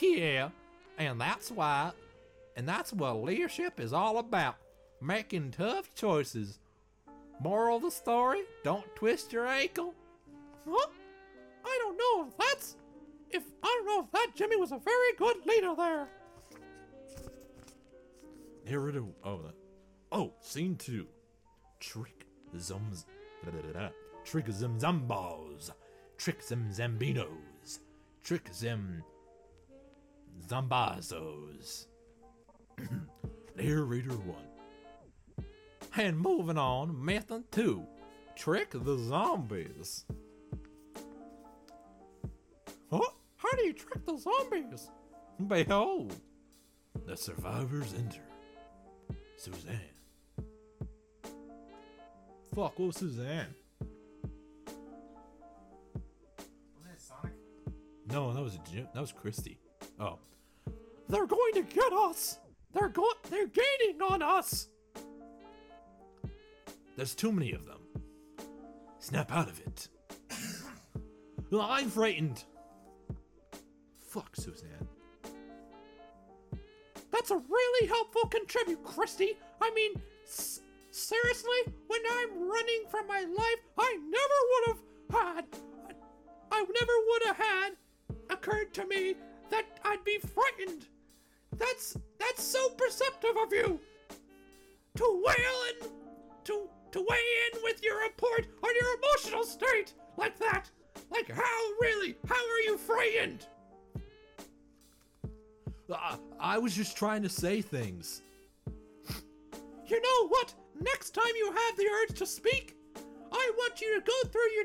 yeah. 0.00 0.50
And 0.98 1.20
that's 1.20 1.50
why, 1.50 1.92
and 2.56 2.68
that's 2.68 2.92
what 2.92 3.22
leadership 3.22 3.78
is 3.80 3.92
all 3.92 4.18
about 4.18 4.56
making 5.00 5.52
tough 5.52 5.94
choices. 5.94 6.58
Moral 7.40 7.76
of 7.76 7.82
the 7.82 7.90
story 7.90 8.42
don't 8.64 8.94
twist 8.96 9.32
your 9.32 9.46
ankle. 9.46 9.94
Huh? 10.68 10.88
I 11.64 11.78
don't 11.80 11.96
know 11.96 12.28
if 12.28 12.36
that's. 12.36 12.76
If 13.30 13.44
I 13.62 13.66
don't 13.66 13.86
know 13.86 14.04
if 14.04 14.10
that 14.12 14.34
Jimmy 14.34 14.56
was 14.56 14.72
a 14.72 14.78
very 14.78 15.12
good 15.16 15.46
leader 15.46 15.74
there. 15.76 16.08
Narrative. 18.66 19.04
Oh, 19.22 19.38
that. 19.42 19.54
Oh, 20.10 20.32
scene 20.40 20.76
two. 20.76 21.06
Trick 21.78 22.26
zums. 22.56 23.04
da, 23.44 23.50
da, 23.50 23.60
da, 23.60 23.80
da. 23.80 23.88
Trick 24.24 24.46
them 24.46 24.78
zambos. 24.78 25.70
Trick 26.16 26.44
them 26.46 26.68
zambinos. 26.72 27.78
Trick 28.24 28.52
them 28.54 29.04
zombazos. 30.46 31.86
Narrator 33.56 34.10
one. 34.10 34.36
And 35.96 36.18
moving 36.18 36.58
on, 36.58 37.04
method 37.04 37.50
two. 37.50 37.84
Trick 38.36 38.70
the 38.72 38.98
zombies. 38.98 40.04
Huh? 42.90 43.00
How 43.36 43.50
do 43.56 43.64
you 43.64 43.72
trick 43.72 44.06
the 44.06 44.16
zombies? 44.16 44.90
Behold, 45.46 46.14
the 47.06 47.16
survivors 47.16 47.94
enter. 47.96 48.22
Suzanne. 49.36 49.80
Fuck, 52.54 52.78
what 52.78 52.86
was 52.86 52.96
Suzanne? 52.96 53.54
Wasn't 56.74 56.92
it 56.92 57.00
Sonic? 57.00 57.32
No, 58.10 58.32
that 58.32 58.42
was 58.42 58.58
Jim. 58.70 58.88
That 58.94 59.00
was 59.00 59.12
Christy. 59.12 59.58
Oh, 60.00 60.18
they're 61.08 61.26
going 61.26 61.54
to 61.54 61.62
get 61.62 61.92
us. 61.92 62.38
They're 62.72 62.88
go- 62.88 63.12
They're 63.30 63.46
gaining 63.48 64.00
on 64.02 64.22
us. 64.22 64.68
There's 66.96 67.14
too 67.14 67.32
many 67.32 67.52
of 67.52 67.64
them. 67.64 67.80
Snap 68.98 69.32
out 69.32 69.48
of 69.48 69.60
it. 69.60 69.88
I'm 71.58 71.88
frightened. 71.88 72.44
Fuck, 74.00 74.36
Suzanne. 74.36 74.86
That's 77.10 77.30
a 77.30 77.36
really 77.36 77.86
helpful 77.88 78.26
contribute, 78.28 78.82
Christy. 78.84 79.36
I 79.60 79.70
mean, 79.74 79.92
s- 80.26 80.60
seriously, 80.90 81.72
when 81.86 82.00
I'm 82.10 82.48
running 82.48 82.82
for 82.90 83.02
my 83.04 83.20
life, 83.20 83.62
I 83.78 83.96
never 84.02 84.38
would 84.50 84.66
have 84.66 85.26
had. 85.36 85.44
I 86.52 86.60
never 86.60 86.92
would 87.08 87.22
have 87.26 87.36
had 87.36 87.70
occurred 88.30 88.74
to 88.74 88.86
me 88.86 89.14
that 89.50 89.64
I'd 89.84 90.04
be 90.04 90.18
frightened. 90.18 90.86
That's 91.56 91.96
that's 92.18 92.42
so 92.42 92.68
perceptive 92.70 93.36
of 93.42 93.52
you. 93.52 93.80
To 94.96 95.22
wail 95.24 95.58
and 95.68 95.90
to 96.44 96.68
to 96.92 96.98
weigh 97.00 97.28
in 97.52 97.60
with 97.62 97.82
your 97.82 98.00
report 98.02 98.46
on 98.62 98.70
your 98.74 98.98
emotional 98.98 99.44
state 99.44 99.94
like 100.16 100.38
that. 100.38 100.70
Like 101.10 101.30
how 101.30 101.72
really? 101.80 102.16
How 102.28 102.34
are 102.34 102.60
you 102.64 102.78
frightened? 102.78 103.46
Uh, 105.90 106.16
I 106.38 106.58
was 106.58 106.74
just 106.74 106.96
trying 106.96 107.22
to 107.22 107.28
say 107.28 107.62
things. 107.62 108.22
You 109.86 110.02
know 110.02 110.28
what? 110.28 110.52
Next 110.80 111.14
time 111.14 111.32
you 111.36 111.46
have 111.46 111.76
the 111.76 111.88
urge 112.02 112.18
to 112.18 112.26
speak, 112.26 112.76
I 113.32 113.52
want 113.56 113.80
you 113.80 113.98
to 113.98 114.04
go 114.04 114.28
through 114.28 114.50
your. 114.54 114.64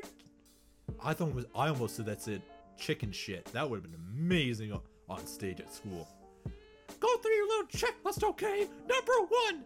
I 1.02 1.14
thought 1.14 1.34
was. 1.34 1.46
I 1.54 1.68
almost 1.68 1.96
said 1.96 2.06
that's 2.06 2.28
it. 2.28 2.42
Chicken 2.76 3.12
shit. 3.12 3.44
That 3.46 3.68
would 3.68 3.80
have 3.80 3.90
been 3.90 4.00
amazing 4.16 4.72
on, 5.08 5.26
stage 5.26 5.60
at 5.60 5.72
school. 5.72 6.08
Go 7.00 7.16
through 7.18 7.32
your 7.32 7.48
little 7.48 7.66
checklist, 7.66 8.24
okay? 8.24 8.66
Number 8.88 9.12
one 9.28 9.64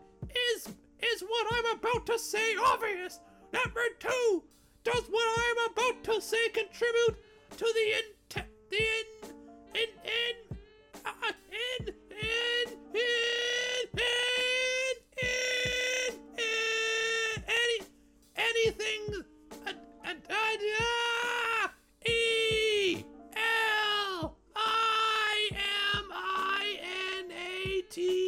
is 0.55 0.69
is 1.01 1.23
what 1.23 1.47
I'm 1.53 1.79
about 1.79 2.07
to 2.07 2.19
say 2.19 2.57
obvious. 2.57 3.21
Number 3.53 3.81
two, 4.01 4.43
does 4.85 5.05
what 5.11 5.39
I'm 5.39 5.73
about 5.73 6.05
to 6.05 6.21
say 6.21 6.49
contribute 6.49 7.17
to 7.57 7.65
the 7.65 8.41
in 8.41 8.45
the 8.71 8.77
in 8.77 9.07
in 9.75 9.89
in 10.05 10.59
uh, 11.05 11.33
in 11.81 11.89
in 11.89 12.73
in 12.95 13.38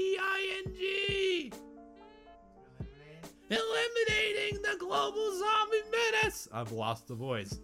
A 0.00 0.02
T 0.02 0.18
I 0.18 0.62
N 0.66 0.72
G 0.78 1.52
Eliminated? 3.50 3.66
eliminating 4.08 4.62
the 4.62 4.76
global 4.78 5.38
zombie 5.38 5.82
menace. 5.90 6.48
I've 6.52 6.72
lost 6.72 7.08
the 7.08 7.14
voice. 7.14 7.58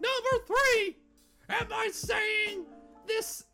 Number 0.00 0.44
three, 0.46 0.96
am 1.48 1.68
I 1.72 1.90
saying 1.92 2.64
this? 3.06 3.44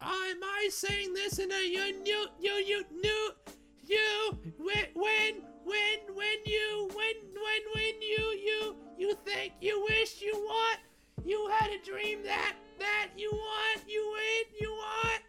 Am 0.00 0.42
I 0.42 0.68
saying 0.70 1.14
this 1.14 1.38
in 1.38 1.50
a 1.52 1.66
you 1.66 2.02
you 2.04 2.26
you 2.40 2.52
you 2.52 2.84
you 2.94 3.34
you 3.86 4.38
when 4.58 4.86
when 4.94 5.34
when 5.64 6.16
when 6.16 6.38
you 6.44 6.90
when 6.92 7.14
when 7.34 7.62
when 7.74 8.02
you 8.02 8.24
you 8.44 8.76
you 8.98 9.14
think 9.24 9.54
you 9.60 9.86
wish 9.88 10.20
you 10.20 10.34
want 10.34 10.80
you 11.24 11.48
had 11.52 11.70
a 11.70 11.84
dream 11.84 12.22
that 12.24 12.54
that 12.78 13.08
you 13.16 13.30
want 13.32 13.82
you 13.86 14.02
win 14.12 14.60
you 14.60 14.70
want 14.70 15.21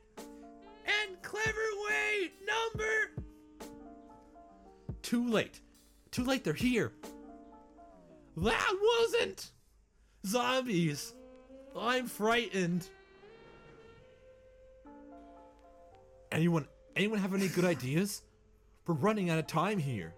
and 0.86 1.22
clever 1.22 1.68
way 1.88 2.32
number 2.46 3.24
too 5.14 5.30
late. 5.30 5.62
Too 6.10 6.24
late, 6.24 6.44
they're 6.44 6.54
here. 6.54 6.92
That 8.38 8.74
wasn't 8.82 9.52
zombies. 10.26 11.14
I'm 11.78 12.08
frightened. 12.08 12.88
Anyone 16.32 16.68
anyone 16.96 17.20
have 17.20 17.36
any 17.36 17.48
good 17.48 17.66
ideas? 17.66 18.24
We're 18.88 18.96
running 18.96 19.30
out 19.30 19.38
of 19.38 19.46
time 19.46 19.78
here. 19.78 20.14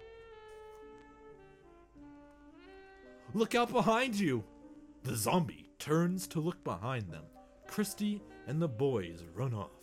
Look 3.33 3.53
out 3.53 3.71
behind 3.71 4.15
you. 4.15 4.45
The 5.03 5.15
zombie 5.15 5.71
turns 5.77 6.25
to 6.27 6.39
look 6.39 6.63
behind 6.63 7.11
them. 7.11 7.25
Christy 7.67 8.23
and 8.47 8.61
the 8.61 8.69
boys 8.69 9.23
run 9.35 9.53
off. 9.53 9.74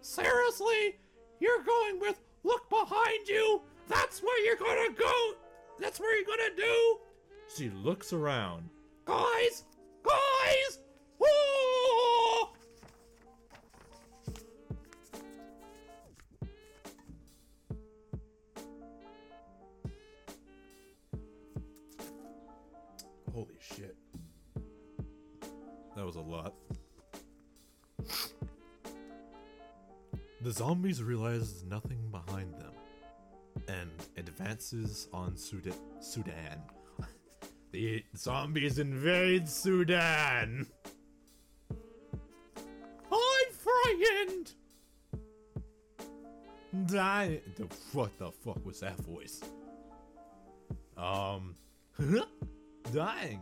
Seriously? 0.00 0.98
You're 1.40 1.62
going 1.62 2.00
with 2.00 2.20
look 2.44 2.68
behind 2.70 3.28
you? 3.28 3.62
That's 3.88 4.22
where 4.22 4.44
you're 4.44 4.56
gonna 4.56 4.94
go? 4.94 5.32
That's 5.78 6.00
where 6.00 6.16
you're 6.16 6.26
gonna 6.26 6.56
do? 6.56 6.98
She 7.54 7.70
looks 7.70 8.12
around. 8.12 8.70
Guys! 9.04 9.64
Zombies 30.60 31.02
realize 31.02 31.50
there's 31.54 31.64
nothing 31.64 31.98
behind 32.10 32.52
them 32.58 32.74
and 33.66 33.90
advances 34.18 35.08
on 35.10 35.34
Suda- 35.34 35.72
Sudan. 36.00 36.60
The 37.72 38.04
zombies 38.14 38.78
invade 38.78 39.48
Sudan. 39.48 40.66
I'm 43.10 43.48
frightened. 43.64 44.52
Die. 46.88 47.40
What 47.92 48.18
the 48.18 48.30
fuck 48.32 48.66
was 48.66 48.80
that 48.80 48.98
voice? 48.98 49.40
Um. 50.98 51.54
Dying. 52.92 53.40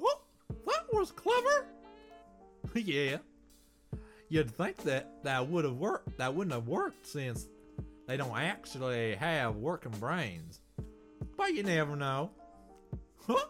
Oh, 0.00 0.20
that 0.66 0.94
was 0.94 1.10
clever. 1.10 1.66
yeah. 2.74 3.18
You'd 4.28 4.50
think 4.50 4.76
that 4.78 5.22
that 5.24 5.48
would 5.48 5.64
have 5.64 5.76
worked. 5.76 6.18
That 6.18 6.34
wouldn't 6.34 6.54
have 6.54 6.68
worked 6.68 7.06
since 7.06 7.48
they 8.06 8.16
don't 8.16 8.36
actually 8.36 9.14
have 9.16 9.56
working 9.56 9.92
brains. 9.92 10.60
But 11.36 11.54
you 11.54 11.62
never 11.62 11.96
know. 11.96 12.30
Huh? 13.26 13.44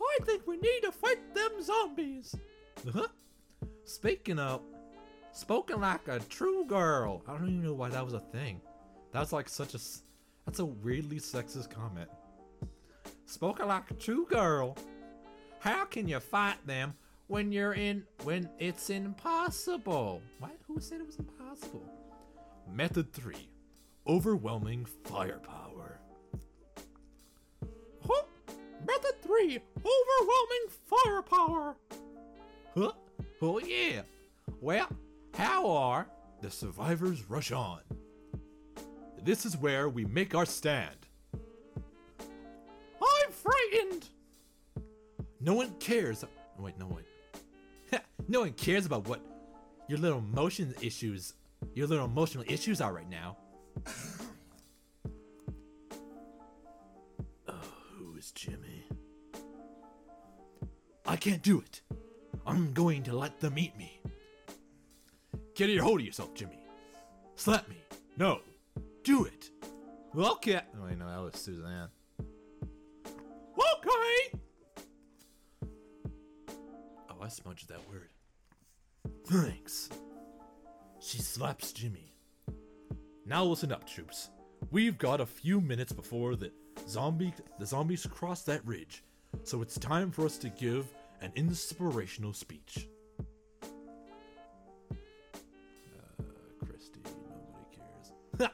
I 0.00 0.24
think 0.24 0.46
we 0.46 0.56
need 0.56 0.80
to 0.82 0.92
fight 0.92 1.34
them 1.34 1.62
zombies. 1.62 2.34
Huh? 2.92 3.08
Speaking 3.84 4.38
of, 4.38 4.62
spoken 5.32 5.80
like 5.80 6.08
a 6.08 6.20
true 6.20 6.64
girl. 6.64 7.22
I 7.28 7.32
don't 7.32 7.48
even 7.48 7.64
know 7.64 7.74
why 7.74 7.90
that 7.90 8.04
was 8.04 8.14
a 8.14 8.20
thing. 8.20 8.60
That's 9.12 9.32
like 9.32 9.48
such 9.48 9.74
a. 9.74 9.78
that's 10.44 10.58
a 10.58 10.64
weirdly 10.64 11.18
sexist 11.18 11.70
comment. 11.70 12.08
Spoken 13.26 13.68
like 13.68 13.90
a 13.90 13.94
true 13.94 14.26
girl. 14.26 14.76
How 15.58 15.84
can 15.84 16.08
you 16.08 16.20
fight 16.20 16.64
them 16.66 16.94
when 17.28 17.52
you're 17.52 17.74
in, 17.74 18.04
when 18.24 18.48
it's 18.58 18.90
impossible? 18.90 20.22
What? 20.38 20.56
Who 20.66 20.80
said 20.80 21.00
it 21.00 21.06
was 21.06 21.16
impossible? 21.16 21.88
Method 22.72 23.12
three, 23.12 23.50
overwhelming 24.06 24.86
firepower. 25.04 26.00
Huh? 28.06 28.22
Method 28.86 29.22
3 29.22 29.58
Overwhelming 29.78 30.66
Firepower! 30.86 31.76
Huh? 32.74 32.92
Oh, 33.42 33.58
yeah. 33.58 34.02
Well, 34.60 34.88
how 35.34 35.70
are 35.70 36.06
the 36.40 36.50
survivors 36.50 37.28
rush 37.28 37.52
on? 37.52 37.80
This 39.22 39.44
is 39.44 39.56
where 39.56 39.88
we 39.88 40.04
make 40.04 40.34
our 40.34 40.46
stand. 40.46 40.96
I'm 41.34 43.32
frightened! 43.32 44.06
No 45.40 45.54
one 45.54 45.74
cares. 45.80 46.24
Wait, 46.58 46.78
no 46.78 46.86
one. 46.86 47.04
No 48.28 48.40
one 48.40 48.52
cares 48.52 48.86
about 48.86 49.08
what 49.08 49.20
your 49.88 49.98
little 49.98 50.18
emotion 50.18 50.74
issues, 50.80 51.34
your 51.74 51.86
little 51.86 52.04
emotional 52.04 52.44
issues 52.46 52.80
are 52.80 52.92
right 52.92 53.08
now. 53.08 53.36
Oh, 57.48 57.54
who 57.92 58.16
is 58.16 58.32
Jimmy? 58.32 58.84
I 61.06 61.14
can't 61.14 61.42
do 61.42 61.60
it. 61.60 61.80
I'm 62.44 62.72
going 62.72 63.04
to 63.04 63.16
let 63.16 63.40
them 63.40 63.56
eat 63.58 63.76
me. 63.76 64.00
Get 65.54 65.70
a 65.70 65.78
hold 65.78 66.00
of 66.00 66.06
yourself, 66.06 66.34
Jimmy. 66.34 66.58
Slap 67.36 67.68
me. 67.68 67.76
No. 68.16 68.40
Do 69.04 69.24
it. 69.24 69.50
Okay. 70.16 70.60
Oh, 70.76 70.86
wait, 70.86 70.98
no, 70.98 71.06
that 71.06 71.20
was 71.20 71.40
Suzanne. 71.40 71.88
Okay. 73.58 74.38
Oh, 77.10 77.22
I 77.22 77.28
smudged 77.28 77.68
that 77.68 77.88
word. 77.88 78.08
Thanks. 79.26 79.88
She 81.00 81.18
slaps 81.18 81.72
Jimmy. 81.72 82.14
Now 83.24 83.42
listen 83.42 83.72
up, 83.72 83.84
troops. 83.84 84.30
We've 84.70 84.96
got 84.96 85.20
a 85.20 85.26
few 85.26 85.60
minutes 85.60 85.92
before 85.92 86.36
the 86.36 86.52
zombie 86.86 87.34
the 87.58 87.66
zombies 87.66 88.06
cross 88.06 88.42
that 88.42 88.64
ridge, 88.64 89.02
so 89.42 89.62
it's 89.62 89.78
time 89.78 90.12
for 90.12 90.24
us 90.24 90.38
to 90.38 90.48
give 90.48 90.86
an 91.22 91.32
inspirational 91.34 92.32
speech. 92.32 92.88
Uh, 94.92 94.94
Christy, 96.64 97.00
nobody 97.04 97.76
cares. 98.38 98.50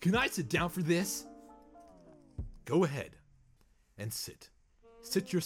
Can 0.00 0.16
I 0.16 0.26
sit 0.26 0.48
down 0.48 0.70
for 0.70 0.82
this? 0.82 1.24
Go 2.64 2.82
ahead 2.82 3.10
and 3.96 4.12
sit. 4.12 4.50
Sit 5.02 5.32
your 5.32 5.42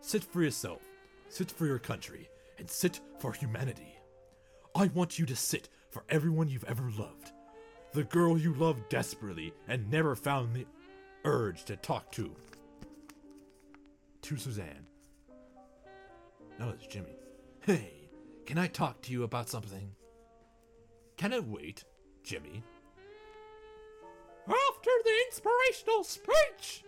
sit 0.00 0.24
for 0.24 0.42
yourself. 0.42 0.80
Sit 1.28 1.50
for 1.50 1.66
your 1.66 1.78
country 1.78 2.30
and 2.58 2.70
sit 2.70 3.00
for 3.18 3.32
humanity. 3.32 3.98
I 4.74 4.88
want 4.88 5.18
you 5.18 5.26
to 5.26 5.36
sit 5.36 5.68
for 5.90 6.04
everyone 6.08 6.48
you've 6.48 6.64
ever 6.64 6.90
loved. 6.98 7.32
The 7.92 8.04
girl 8.04 8.36
you 8.36 8.54
loved 8.54 8.88
desperately 8.88 9.52
and 9.68 9.90
never 9.90 10.16
found 10.16 10.54
the 10.54 10.66
urge 11.24 11.64
to 11.64 11.76
talk 11.76 12.10
to. 12.12 12.34
To 14.22 14.36
Suzanne. 14.36 14.86
No, 16.58 16.70
it's 16.70 16.86
Jimmy. 16.86 17.16
Hey, 17.60 18.10
can 18.46 18.58
I 18.58 18.66
talk 18.66 19.00
to 19.02 19.12
you 19.12 19.22
about 19.22 19.48
something? 19.48 19.92
Can 21.16 21.32
I 21.32 21.40
wait, 21.40 21.84
Jimmy? 22.22 22.64
After 24.46 24.90
the 25.04 25.12
inspirational 25.26 26.04
speech! 26.04 26.84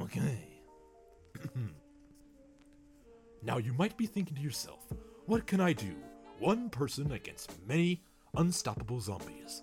Okay. 0.00 0.51
Now 3.42 3.58
you 3.58 3.72
might 3.74 3.96
be 3.96 4.06
thinking 4.06 4.36
to 4.36 4.42
yourself, 4.42 4.86
what 5.26 5.46
can 5.46 5.60
I 5.60 5.72
do? 5.72 5.94
One 6.38 6.70
person 6.70 7.12
against 7.12 7.52
many 7.66 8.02
unstoppable 8.36 9.00
zombies. 9.00 9.62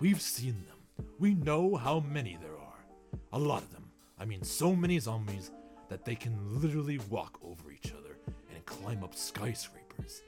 We've 0.00 0.20
seen 0.20 0.64
them. 0.66 1.06
We 1.18 1.34
know 1.34 1.76
how 1.76 2.00
many 2.00 2.38
there 2.40 2.58
are. 2.58 2.84
A 3.32 3.38
lot 3.38 3.62
of 3.62 3.72
them. 3.72 3.90
I 4.18 4.24
mean, 4.24 4.42
so 4.42 4.74
many 4.74 4.98
zombies 4.98 5.50
that 5.88 6.04
they 6.04 6.14
can 6.14 6.36
literally 6.60 7.00
walk 7.10 7.38
over 7.42 7.70
each 7.70 7.92
other 7.92 8.18
and 8.54 8.64
climb 8.66 9.04
up 9.04 9.14
skyscrapers. 9.14 10.22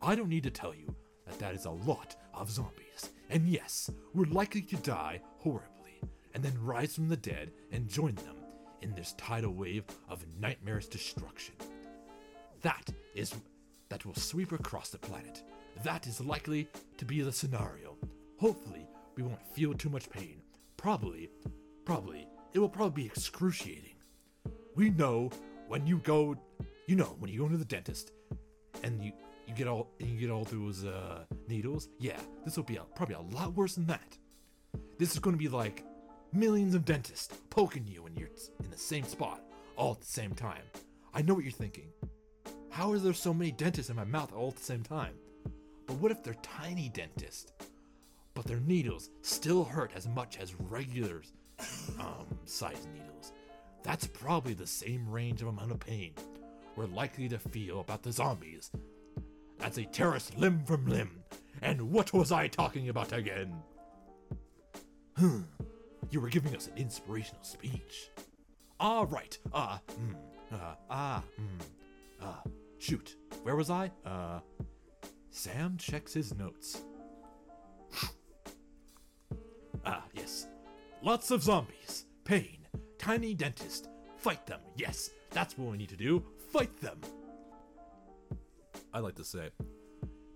I 0.00 0.14
don't 0.14 0.28
need 0.28 0.44
to 0.44 0.50
tell 0.50 0.74
you 0.74 0.94
that 1.26 1.38
that 1.38 1.54
is 1.54 1.64
a 1.64 1.70
lot 1.70 2.16
of 2.34 2.50
zombies. 2.50 3.10
And 3.30 3.48
yes, 3.48 3.90
we're 4.14 4.26
likely 4.26 4.62
to 4.62 4.76
die 4.76 5.20
horribly 5.38 6.00
and 6.34 6.42
then 6.42 6.62
rise 6.62 6.94
from 6.94 7.08
the 7.08 7.16
dead 7.16 7.52
and 7.70 7.88
join 7.88 8.14
them 8.16 8.36
in 8.80 8.94
this 8.94 9.14
tidal 9.16 9.52
wave 9.52 9.84
of 10.08 10.24
nightmarish 10.40 10.86
destruction. 10.86 11.54
That 12.62 12.90
is 13.14 13.34
that 13.88 14.06
will 14.06 14.14
sweep 14.14 14.52
across 14.52 14.90
the 14.90 14.98
planet. 14.98 15.42
That 15.84 16.06
is 16.06 16.20
likely 16.20 16.68
to 16.96 17.04
be 17.04 17.20
the 17.20 17.32
scenario. 17.32 17.96
Hopefully, 18.38 18.86
we 19.16 19.22
won't 19.22 19.46
feel 19.54 19.74
too 19.74 19.90
much 19.90 20.08
pain. 20.08 20.40
Probably, 20.76 21.30
probably, 21.84 22.26
it 22.54 22.58
will 22.58 22.68
probably 22.68 23.02
be 23.02 23.06
excruciating. 23.06 23.96
We 24.74 24.90
know 24.90 25.30
when 25.68 25.86
you 25.86 25.98
go, 25.98 26.36
you 26.86 26.96
know, 26.96 27.16
when 27.18 27.30
you 27.30 27.40
go 27.40 27.48
to 27.48 27.56
the 27.56 27.64
dentist 27.64 28.12
and 28.82 29.02
you 29.04 29.12
you 29.46 29.54
get 29.54 29.66
all 29.66 29.88
and 30.00 30.08
you 30.08 30.20
get 30.20 30.30
all 30.30 30.44
those 30.44 30.84
uh, 30.84 31.24
needles. 31.48 31.88
Yeah, 31.98 32.20
this 32.44 32.56
will 32.56 32.64
be 32.64 32.76
a, 32.76 32.82
probably 32.94 33.16
a 33.16 33.36
lot 33.36 33.54
worse 33.54 33.74
than 33.74 33.86
that. 33.86 34.16
This 34.98 35.12
is 35.12 35.18
going 35.18 35.34
to 35.34 35.38
be 35.38 35.48
like 35.48 35.84
millions 36.32 36.74
of 36.74 36.84
dentists 36.84 37.36
poking 37.50 37.86
you 37.86 38.04
when 38.04 38.14
you're 38.14 38.30
in 38.62 38.70
the 38.70 38.78
same 38.78 39.04
spot 39.04 39.42
all 39.76 39.92
at 39.92 40.00
the 40.00 40.06
same 40.06 40.32
time. 40.32 40.62
I 41.14 41.22
know 41.22 41.34
what 41.34 41.44
you're 41.44 41.52
thinking. 41.52 41.88
How 42.72 42.90
are 42.90 42.98
there 42.98 43.12
so 43.12 43.34
many 43.34 43.52
dentists 43.52 43.90
in 43.90 43.96
my 43.96 44.04
mouth 44.04 44.32
all 44.32 44.48
at 44.48 44.56
the 44.56 44.62
same 44.62 44.82
time? 44.82 45.12
But 45.86 45.96
what 45.98 46.10
if 46.10 46.22
they're 46.22 46.34
tiny 46.42 46.88
dentists? 46.88 47.52
But 48.32 48.46
their 48.46 48.60
needles 48.60 49.10
still 49.20 49.62
hurt 49.62 49.92
as 49.94 50.08
much 50.08 50.38
as 50.38 50.54
regular 50.54 51.20
um, 52.00 52.26
size 52.46 52.86
needles. 52.94 53.32
That's 53.82 54.06
probably 54.06 54.54
the 54.54 54.66
same 54.66 55.06
range 55.06 55.42
of 55.42 55.48
amount 55.48 55.70
of 55.70 55.80
pain 55.80 56.14
we're 56.74 56.86
likely 56.86 57.28
to 57.28 57.38
feel 57.38 57.80
about 57.80 58.02
the 58.02 58.10
zombies. 58.10 58.70
That's 59.58 59.76
a 59.76 59.84
terrorist 59.84 60.38
limb 60.38 60.64
from 60.64 60.86
limb. 60.86 61.22
And 61.60 61.92
what 61.92 62.14
was 62.14 62.32
I 62.32 62.48
talking 62.48 62.88
about 62.88 63.12
again? 63.12 63.54
Hmm. 65.18 65.42
You 66.10 66.22
were 66.22 66.30
giving 66.30 66.56
us 66.56 66.68
an 66.68 66.78
inspirational 66.78 67.44
speech. 67.44 68.08
All 68.80 69.04
right. 69.04 69.36
Uh, 69.52 69.76
mm, 69.90 70.14
uh, 70.50 70.74
ah, 70.90 71.22
mm, 71.38 72.24
uh, 72.24 72.48
shoot. 72.82 73.16
Where 73.44 73.56
was 73.56 73.70
I? 73.70 73.90
Uh, 74.04 74.40
Sam 75.30 75.76
checks 75.78 76.12
his 76.12 76.34
notes. 76.34 76.82
ah, 79.86 80.04
yes. 80.14 80.48
Lots 81.02 81.30
of 81.30 81.42
zombies. 81.42 82.06
Pain. 82.24 82.66
Tiny 82.98 83.34
dentist. 83.34 83.88
Fight 84.16 84.46
them. 84.46 84.60
Yes, 84.76 85.10
that's 85.30 85.56
what 85.56 85.70
we 85.70 85.78
need 85.78 85.88
to 85.90 85.96
do. 85.96 86.24
Fight 86.52 86.76
them. 86.80 87.00
I 88.92 88.98
like 88.98 89.14
to 89.16 89.24
say, 89.24 89.50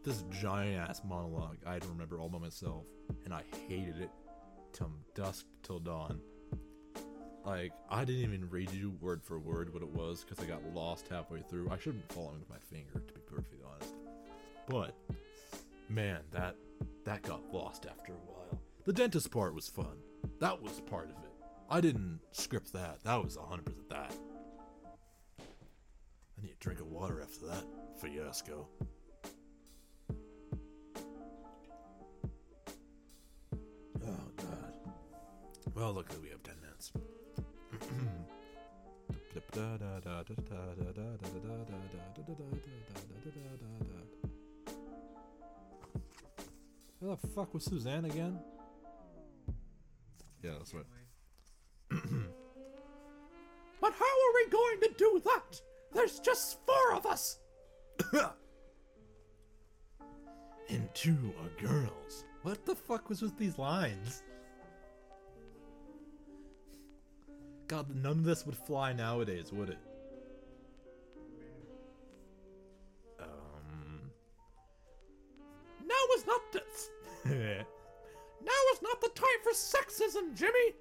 this 0.02 0.24
giant 0.30 0.88
ass 0.88 1.02
monologue 1.04 1.58
I 1.66 1.74
had 1.74 1.82
to 1.82 1.88
remember 1.88 2.20
all 2.20 2.28
by 2.28 2.38
myself, 2.38 2.84
and 3.24 3.34
I 3.34 3.42
hated 3.68 4.00
it 4.00 4.10
from 4.72 4.94
dusk 5.14 5.46
till 5.62 5.78
dawn. 5.78 6.20
Like 7.46 7.72
I 7.88 8.04
didn't 8.04 8.22
even 8.22 8.50
read 8.50 8.72
you 8.72 8.94
word 9.00 9.22
for 9.22 9.38
word 9.38 9.72
what 9.72 9.82
it 9.82 9.88
was 9.88 10.24
because 10.24 10.44
I 10.44 10.48
got 10.48 10.62
lost 10.74 11.06
halfway 11.08 11.42
through. 11.42 11.70
I 11.70 11.76
should 11.76 11.94
have 11.94 12.08
been 12.08 12.16
following 12.16 12.40
with 12.40 12.50
my 12.50 12.58
finger 12.58 13.00
to 13.06 13.14
be 13.14 13.20
perfectly 13.20 13.60
honest. 13.64 13.94
But 14.68 14.94
man, 15.88 16.20
that 16.32 16.56
that 17.04 17.22
got 17.22 17.40
lost 17.52 17.86
after 17.86 18.12
a 18.12 18.16
while. 18.16 18.60
The 18.84 18.92
dentist 18.92 19.30
part 19.30 19.54
was 19.54 19.68
fun. 19.68 19.96
That 20.40 20.60
was 20.60 20.80
part 20.80 21.04
of 21.04 21.16
it. 21.24 21.30
I 21.70 21.80
didn't 21.80 22.20
script 22.32 22.72
that. 22.72 23.02
That 23.04 23.22
was 23.22 23.36
100% 23.36 23.64
that. 23.90 24.14
I 25.38 26.42
need 26.42 26.52
a 26.52 26.56
drink 26.60 26.80
of 26.80 26.88
water 26.88 27.20
after 27.22 27.46
that 27.46 27.64
fiasco. 28.00 28.68
Where 46.98 47.16
the 47.16 47.26
fuck 47.28 47.54
was 47.54 47.64
Suzanne 47.64 48.04
again? 48.06 48.38
Yeah, 50.42 50.52
that's 50.58 50.74
right. 50.74 50.86
But 53.78 53.92
how 53.92 54.04
are 54.04 54.34
we 54.34 54.50
going 54.50 54.80
to 54.80 54.90
do 54.96 55.22
that? 55.26 55.60
There's 55.92 56.18
just 56.18 56.58
four 56.66 56.94
of 56.94 57.06
us. 57.06 57.38
And 60.68 60.88
two 60.94 61.32
are 61.40 61.64
girls. 61.64 62.24
What 62.42 62.66
the 62.66 62.74
fuck 62.74 63.08
was 63.08 63.22
with 63.22 63.38
these 63.38 63.56
lines? 63.56 64.24
God, 67.68 67.94
none 67.94 68.18
of 68.18 68.24
this 68.24 68.44
would 68.44 68.56
fly 68.56 68.92
nowadays, 68.92 69.52
would 69.52 69.68
it? 69.68 69.78
For 79.46 79.52
sexism, 79.52 80.34
Jimmy. 80.34 80.74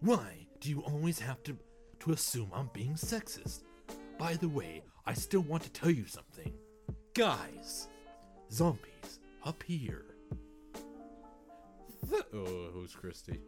Why 0.00 0.46
do 0.60 0.70
you 0.70 0.80
always 0.80 1.18
have 1.18 1.42
to 1.42 1.56
to 2.00 2.12
assume 2.12 2.50
I'm 2.54 2.70
being 2.72 2.94
sexist? 2.94 3.64
By 4.18 4.34
the 4.34 4.48
way, 4.48 4.82
I 5.06 5.12
still 5.12 5.42
want 5.42 5.62
to 5.64 5.70
tell 5.70 5.90
you 5.90 6.06
something. 6.06 6.52
Guys, 7.14 7.88
zombies 8.50 9.20
up 9.44 9.62
here. 9.62 10.06
Th- 12.08 12.22
oh, 12.34 12.70
who's 12.72 12.94
Christy? 12.94 13.38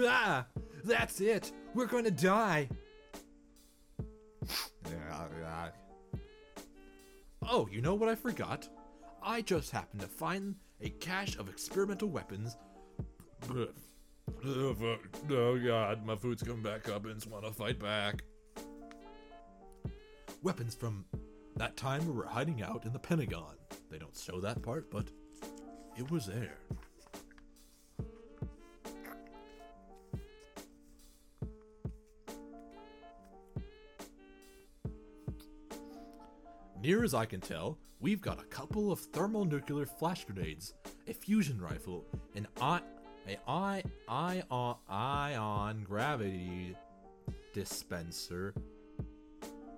Ah, 0.00 0.46
that's 0.84 1.20
it. 1.20 1.52
We're 1.74 1.86
going 1.86 2.04
to 2.04 2.10
die. 2.10 2.68
Oh, 7.46 7.68
you 7.70 7.80
know 7.82 7.94
what 7.94 8.08
I 8.08 8.14
forgot? 8.14 8.68
I 9.26 9.40
just 9.40 9.70
happened 9.70 10.02
to 10.02 10.06
find 10.06 10.54
a 10.82 10.90
cache 10.90 11.36
of 11.38 11.48
experimental 11.48 12.08
weapons. 12.08 12.58
Oh, 13.50 14.74
fuck. 14.74 15.00
oh 15.30 15.58
god, 15.58 16.04
my 16.04 16.14
food's 16.14 16.42
coming 16.42 16.62
back 16.62 16.90
up 16.90 17.06
and 17.06 17.24
want 17.26 17.46
to 17.46 17.52
fight 17.52 17.78
back. 17.78 18.22
Weapons 20.42 20.74
from 20.74 21.06
that 21.56 21.76
time 21.78 22.06
we 22.06 22.12
were 22.12 22.26
hiding 22.26 22.62
out 22.62 22.84
in 22.84 22.92
the 22.92 22.98
Pentagon. 22.98 23.56
They 23.90 23.98
don't 23.98 24.16
show 24.16 24.40
that 24.40 24.62
part, 24.62 24.90
but 24.90 25.06
it 25.96 26.10
was 26.10 26.26
there. 26.26 26.58
Near 36.84 37.02
as 37.02 37.14
I 37.14 37.24
can 37.24 37.40
tell, 37.40 37.78
we've 37.98 38.20
got 38.20 38.38
a 38.38 38.44
couple 38.44 38.92
of 38.92 39.00
thermonuclear 39.00 39.86
flash 39.86 40.26
grenades, 40.26 40.74
a 41.08 41.14
fusion 41.14 41.58
rifle, 41.58 42.04
an 42.34 42.46
I, 42.60 42.82
a 43.26 43.38
I, 43.48 43.82
ion, 44.06 44.76
ion 44.90 45.84
gravity 45.88 46.76
dispenser, 47.54 48.52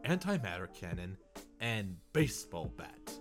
antimatter 0.05 0.67
cannon, 0.75 1.17
and 1.61 1.97
baseball 2.13 2.73
bat. 2.77 3.13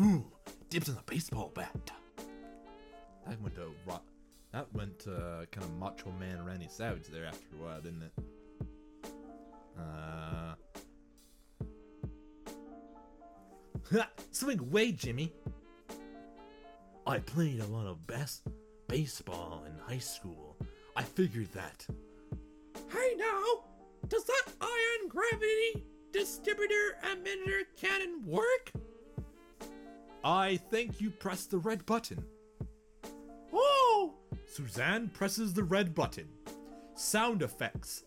Ooh, 0.00 0.26
dibs 0.68 0.88
on 0.88 0.96
the 0.96 1.02
baseball 1.06 1.52
bat. 1.54 1.92
That 3.24 3.40
went 3.40 3.54
to 3.54 3.70
ro- 3.86 4.00
that 4.52 4.74
went 4.74 4.98
to 5.04 5.46
kind 5.52 5.64
of 5.64 5.78
Macho 5.78 6.10
Man 6.18 6.44
Randy 6.44 6.66
Savage 6.68 7.06
there 7.06 7.26
after 7.26 7.46
a 7.56 7.64
while, 7.64 7.80
didn't 7.80 8.02
it? 8.02 8.12
Uh. 9.78 10.43
Swing 14.30 14.60
away, 14.60 14.92
Jimmy. 14.92 15.32
I 17.06 17.18
played 17.18 17.60
a 17.60 17.66
lot 17.66 17.86
of 17.86 18.06
best 18.06 18.46
baseball 18.88 19.64
in 19.66 19.74
high 19.78 19.98
school. 19.98 20.56
I 20.96 21.02
figured 21.02 21.52
that. 21.52 21.86
Hey 22.90 23.14
now, 23.16 23.64
does 24.08 24.24
that 24.24 24.44
ion 24.60 25.08
gravity 25.08 25.86
distributor 26.12 26.96
emitter 27.04 27.64
cannon 27.76 28.22
work? 28.24 28.72
I 30.22 30.56
think 30.70 31.00
you 31.00 31.10
pressed 31.10 31.50
the 31.50 31.58
red 31.58 31.84
button. 31.84 32.24
Oh, 33.52 34.14
Suzanne 34.46 35.08
presses 35.08 35.52
the 35.52 35.64
red 35.64 35.94
button. 35.94 36.28
Sound 36.94 37.42
effects. 37.42 38.04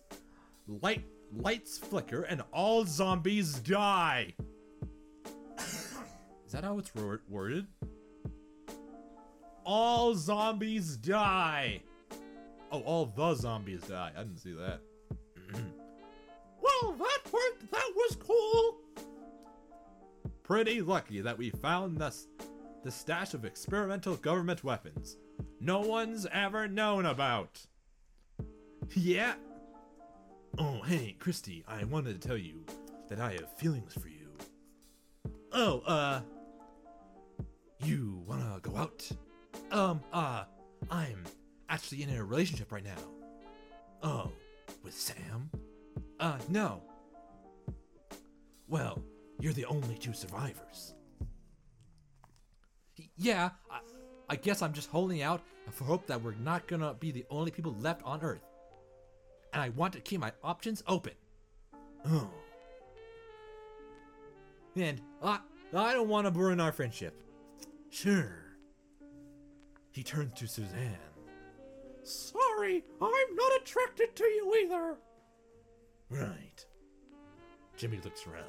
Light 0.68 1.06
lights 1.32 1.78
flicker 1.78 2.24
and 2.24 2.42
all 2.52 2.86
zombies 2.86 3.60
die. 3.60 4.34
Is 6.48 6.54
that 6.54 6.64
how 6.64 6.80
it's 6.80 6.96
wor- 6.96 7.22
worded? 7.30 7.68
All 9.66 10.16
zombies 10.16 10.96
die. 10.98 11.84
Oh, 12.72 12.82
all 12.82 13.06
the 13.06 13.36
zombies 13.36 13.82
die. 13.82 14.12
I 14.16 14.24
didn't 14.24 14.40
see 14.40 14.54
that. 14.54 14.80
well, 16.62 16.94
that 16.94 17.20
worked. 17.32 17.72
That 17.72 17.92
was 17.96 18.16
cool. 18.16 18.78
Pretty 20.44 20.82
lucky 20.82 21.22
that 21.22 21.38
we 21.38 21.50
found 21.50 22.00
this 22.00 22.28
the 22.84 22.92
stash 22.92 23.34
of 23.34 23.44
experimental 23.44 24.16
government 24.16 24.64
weapons 24.64 25.18
no 25.60 25.80
one's 25.80 26.26
ever 26.32 26.68
known 26.68 27.06
about. 27.06 27.66
Yeah. 28.94 29.34
Oh, 30.58 30.82
hey, 30.84 31.16
Christy, 31.20 31.64
I 31.68 31.84
wanted 31.84 32.22
to 32.22 32.28
tell 32.28 32.38
you 32.38 32.66
that 33.10 33.20
I 33.20 33.34
have 33.34 33.58
feelings 33.58 33.94
for 33.94 34.08
you. 34.08 34.30
Oh, 35.52 35.80
uh. 35.86 36.22
You 37.80 38.24
wanna 38.26 38.60
go 38.62 38.76
out? 38.76 39.08
Um, 39.72 40.02
uh, 40.12 40.46
I'm 40.90 41.24
actually 41.70 42.04
in 42.04 42.10
a 42.16 42.24
relationship 42.24 42.72
right 42.72 42.84
now. 42.84 42.96
Oh, 44.04 44.32
with 44.84 44.94
Sam? 44.94 45.50
Uh, 46.20 46.38
no. 46.50 46.82
Well, 48.68 49.02
you're 49.40 49.54
the 49.54 49.66
only 49.66 49.96
two 49.96 50.14
survivors. 50.14 50.94
Yeah, 53.16 53.50
I, 53.70 53.80
I 54.30 54.36
guess 54.36 54.62
I'm 54.62 54.74
just 54.74 54.90
holding 54.90 55.22
out 55.22 55.42
for 55.72 55.84
hope 55.84 56.08
that 56.08 56.22
we're 56.22 56.36
not 56.36 56.68
gonna 56.68 56.94
be 56.94 57.12
the 57.12 57.26
only 57.30 57.52
people 57.52 57.76
left 57.80 58.02
on 58.04 58.22
Earth. 58.22 58.44
And 59.54 59.62
I 59.62 59.70
want 59.70 59.94
to 59.94 60.00
keep 60.00 60.20
my 60.20 60.32
options 60.44 60.84
open. 60.88 61.14
Oh. 62.06 62.30
And 64.76 65.02
I, 65.24 65.40
I 65.76 65.94
don't 65.94 66.10
want 66.10 66.28
to 66.28 66.32
ruin 66.32 66.60
our 66.60 66.72
friendship. 66.72 67.16
Sure. 67.90 68.48
He 69.92 70.04
turns 70.04 70.34
to 70.40 70.48
Suzanne. 70.48 70.98
Sorry, 72.04 72.84
I'm 73.02 73.36
not 73.36 73.62
attracted 73.62 74.16
to 74.16 74.24
you 74.24 74.56
either. 74.64 74.96
Right. 76.10 76.66
Jimmy 77.76 78.00
looks 78.04 78.26
around. 78.28 78.46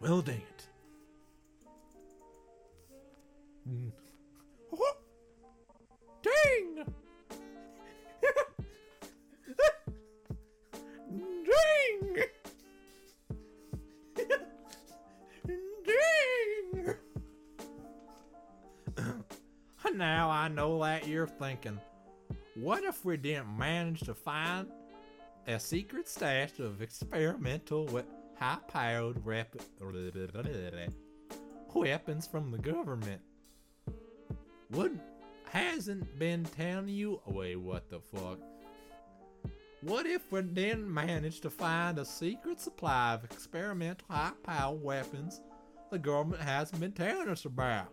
Well, 0.00 0.22
dang 0.22 0.36
it. 0.42 0.68
Mm. 3.68 3.92
Oh, 4.72 4.96
dang! 6.22 6.74
dang! 6.76 6.94
Now 20.02 20.28
I 20.28 20.48
know 20.48 20.80
that 20.82 21.06
you're 21.06 21.28
thinking, 21.28 21.78
what 22.56 22.82
if 22.82 23.04
we 23.04 23.16
didn't 23.16 23.56
manage 23.56 24.00
to 24.00 24.14
find 24.14 24.66
a 25.46 25.60
secret 25.60 26.08
stash 26.08 26.58
of 26.58 26.82
experimental 26.82 27.86
we- 27.86 28.02
high-powered 28.36 29.24
rep- 29.24 29.54
weapons 31.74 32.26
from 32.26 32.50
the 32.50 32.58
government? 32.58 33.20
What 34.70 34.90
hasn't 35.48 36.18
been 36.18 36.46
telling 36.46 36.88
you? 36.88 37.20
Wait, 37.26 37.54
what 37.54 37.88
the 37.88 38.00
fuck? 38.00 38.40
What 39.82 40.06
if 40.06 40.32
we 40.32 40.42
didn't 40.42 40.92
manage 40.92 41.40
to 41.42 41.50
find 41.50 41.96
a 42.00 42.04
secret 42.04 42.60
supply 42.60 43.14
of 43.14 43.22
experimental 43.22 44.04
high 44.10 44.32
power 44.42 44.74
weapons 44.74 45.40
the 45.92 45.98
government 46.00 46.42
hasn't 46.42 46.80
been 46.80 46.90
telling 46.90 47.28
us 47.28 47.44
about? 47.44 47.92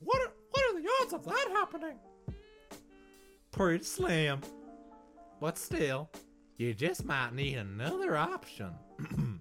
What 0.00 0.20
are, 0.20 0.32
what 0.50 0.64
are 0.64 0.80
the 0.80 0.88
odds 1.00 1.12
of 1.12 1.24
that 1.24 1.48
happening? 1.52 1.98
Pretty 3.52 3.84
slim. 3.84 4.40
But 5.40 5.58
still, 5.58 6.10
you 6.56 6.74
just 6.74 7.04
might 7.04 7.34
need 7.34 7.56
another 7.56 8.16
option. 8.16 8.72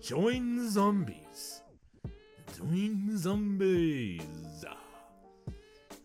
Join 0.00 0.68
zombies. 0.68 1.62
Join 2.56 3.16
zombies. 3.16 4.64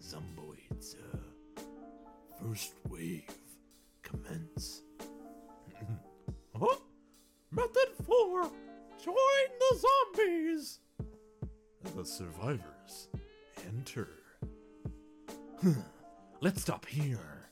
Zomboids. 0.02 0.96
Uh, 0.96 1.62
first 2.40 2.74
wave. 2.90 3.30
Commence. 4.04 4.84
huh? 6.56 6.76
Method 7.52 7.90
4. 8.06 8.44
Join 9.04 9.16
the 9.60 9.80
zombies. 10.16 10.80
The 11.84 12.06
survivors 12.06 13.10
enter. 13.68 14.10
Let's 16.42 16.62
stop 16.62 16.86
here. 16.86 17.50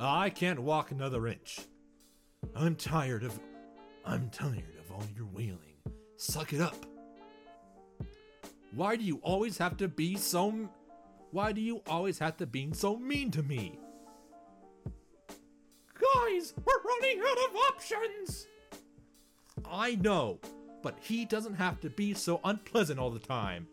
I 0.00 0.30
can't 0.30 0.58
walk 0.60 0.90
another 0.90 1.26
inch. 1.26 1.60
I'm 2.54 2.74
tired 2.76 3.24
of. 3.24 3.38
I'm 4.04 4.30
tired 4.30 4.76
of 4.80 4.90
all 4.90 5.04
your 5.16 5.26
wailing. 5.26 5.76
Suck 6.16 6.52
it 6.52 6.60
up. 6.60 6.86
Why 8.74 8.96
do 8.96 9.04
you 9.04 9.20
always 9.22 9.58
have 9.58 9.76
to 9.78 9.88
be 9.88 10.16
so. 10.16 10.68
Why 11.30 11.52
do 11.52 11.60
you 11.60 11.82
always 11.86 12.18
have 12.18 12.36
to 12.38 12.46
be 12.46 12.70
so 12.72 12.96
mean 12.96 13.30
to 13.32 13.42
me? 13.42 13.78
Guys, 15.94 16.54
we're 16.64 16.82
running 16.82 17.20
out 17.20 17.38
of 17.48 17.56
options! 17.70 18.46
I 19.64 19.94
know, 19.94 20.40
but 20.82 20.98
he 21.00 21.24
doesn't 21.24 21.54
have 21.54 21.80
to 21.80 21.90
be 21.90 22.14
so 22.14 22.40
unpleasant 22.44 22.98
all 22.98 23.10
the 23.10 23.18
time. 23.18 23.66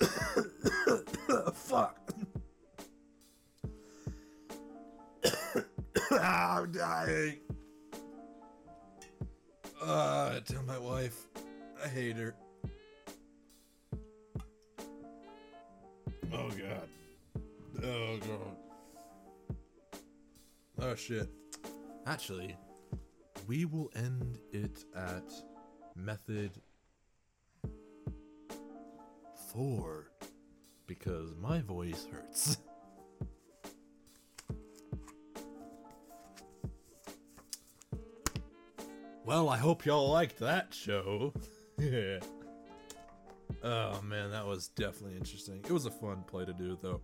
Fuck. 1.54 1.96
I'm 6.10 6.72
dying. 6.72 7.38
Uh, 9.82 10.40
tell 10.40 10.62
my 10.64 10.78
wife. 10.78 11.26
I 11.82 11.88
hate 11.88 12.16
her. 12.16 12.34
Oh 16.32 16.50
god. 16.50 16.88
Oh 17.82 18.18
god. 18.18 18.56
Oh 20.80 20.94
shit. 20.94 21.28
Actually, 22.06 22.56
we 23.50 23.64
will 23.64 23.90
end 23.96 24.38
it 24.52 24.84
at 24.94 25.24
method 25.96 26.52
four 29.52 30.12
because 30.86 31.34
my 31.34 31.60
voice 31.60 32.06
hurts. 32.12 32.58
Well, 39.26 39.48
I 39.48 39.58
hope 39.58 39.84
y'all 39.86 40.10
liked 40.10 40.40
that 40.40 40.72
show. 40.72 41.32
yeah. 41.78 42.18
Oh 43.62 44.00
man, 44.02 44.30
that 44.30 44.46
was 44.46 44.68
definitely 44.68 45.16
interesting. 45.16 45.60
It 45.64 45.70
was 45.70 45.86
a 45.86 45.90
fun 45.90 46.24
play 46.26 46.44
to 46.46 46.52
do 46.52 46.78
though. 46.80 47.00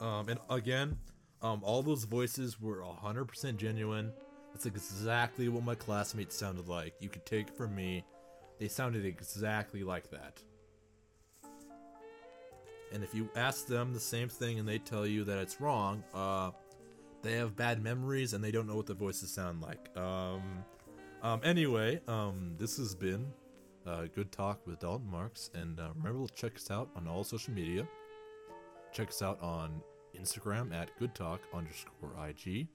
Um, 0.00 0.28
and 0.28 0.38
again, 0.48 0.96
um, 1.42 1.60
all 1.62 1.82
those 1.82 2.04
voices 2.04 2.60
were 2.60 2.82
100% 2.82 3.56
genuine. 3.56 4.12
That's 4.52 4.66
exactly 4.66 5.48
what 5.48 5.64
my 5.64 5.74
classmates 5.74 6.36
sounded 6.36 6.68
like. 6.68 6.94
You 7.00 7.08
could 7.08 7.26
take 7.26 7.50
from 7.50 7.74
me. 7.74 8.04
They 8.58 8.68
sounded 8.68 9.04
exactly 9.04 9.82
like 9.82 10.10
that. 10.10 10.42
And 12.92 13.02
if 13.02 13.14
you 13.14 13.28
ask 13.36 13.66
them 13.66 13.92
the 13.92 14.00
same 14.00 14.28
thing 14.28 14.58
and 14.58 14.66
they 14.66 14.78
tell 14.78 15.06
you 15.06 15.24
that 15.24 15.38
it's 15.38 15.60
wrong, 15.60 16.02
uh, 16.14 16.52
they 17.22 17.32
have 17.32 17.56
bad 17.56 17.82
memories 17.82 18.32
and 18.32 18.42
they 18.42 18.50
don't 18.50 18.66
know 18.66 18.76
what 18.76 18.86
the 18.86 18.94
voices 18.94 19.30
sound 19.30 19.60
like. 19.60 19.90
Um, 19.96 20.64
um, 21.22 21.40
anyway, 21.42 22.00
um, 22.06 22.54
this 22.56 22.76
has 22.76 22.94
been 22.94 23.26
uh, 23.86 24.04
Good 24.14 24.32
Talk 24.32 24.66
with 24.66 24.80
Dalton 24.80 25.10
Marks, 25.10 25.50
and 25.54 25.78
uh, 25.80 25.88
remember 25.96 26.26
to 26.26 26.34
check 26.34 26.56
us 26.56 26.70
out 26.70 26.88
on 26.96 27.06
all 27.08 27.24
social 27.24 27.52
media. 27.52 27.86
Check 28.92 29.08
us 29.08 29.22
out 29.22 29.40
on 29.42 29.82
Instagram 30.20 30.74
at 30.74 30.96
Good 30.98 31.14
Talk 31.14 31.40
underscore 31.54 32.12
IG. 32.28 32.68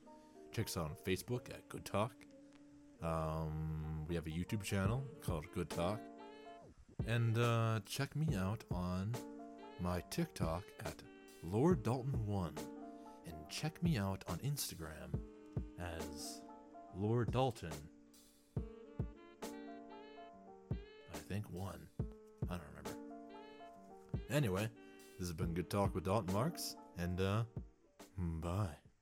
Check 0.52 0.66
us 0.66 0.78
out 0.78 0.86
on 0.86 0.96
Facebook 1.06 1.50
at 1.50 1.68
Good 1.70 1.86
Talk. 1.86 2.12
Um, 3.02 4.06
we 4.08 4.16
have 4.16 4.28
a 4.28 4.30
YouTube 4.30 4.64
channel 4.64 5.04
called 5.26 5.46
Good 5.54 5.70
Talk. 5.70 6.00
And 7.08 7.38
uh, 7.38 7.80
check 7.86 8.16
me 8.16 8.36
out 8.36 8.64
on 8.72 9.16
my 9.80 10.04
TikTok 10.10 10.64
at 10.86 11.02
Lord 11.44 11.84
Dalton1. 11.84 12.58
And 13.26 13.36
check 13.50 13.82
me 13.82 13.98
out 13.98 14.24
on 14.28 14.38
Instagram 14.40 15.20
as 15.80 16.42
Lord 16.96 17.32
Dalton. 17.32 17.72
I 21.14 21.18
think 21.28 21.46
one. 21.52 21.88
I 22.50 22.54
don't 22.54 22.62
remember. 22.76 22.92
Anyway, 24.30 24.70
this 25.20 25.28
has 25.28 25.34
been 25.34 25.54
Good 25.54 25.70
Talk 25.70 25.96
with 25.96 26.06
Dalton 26.06 26.34
Marks, 26.34 26.76
and 26.98 27.20
uh, 27.20 27.44
bye. 28.18 28.81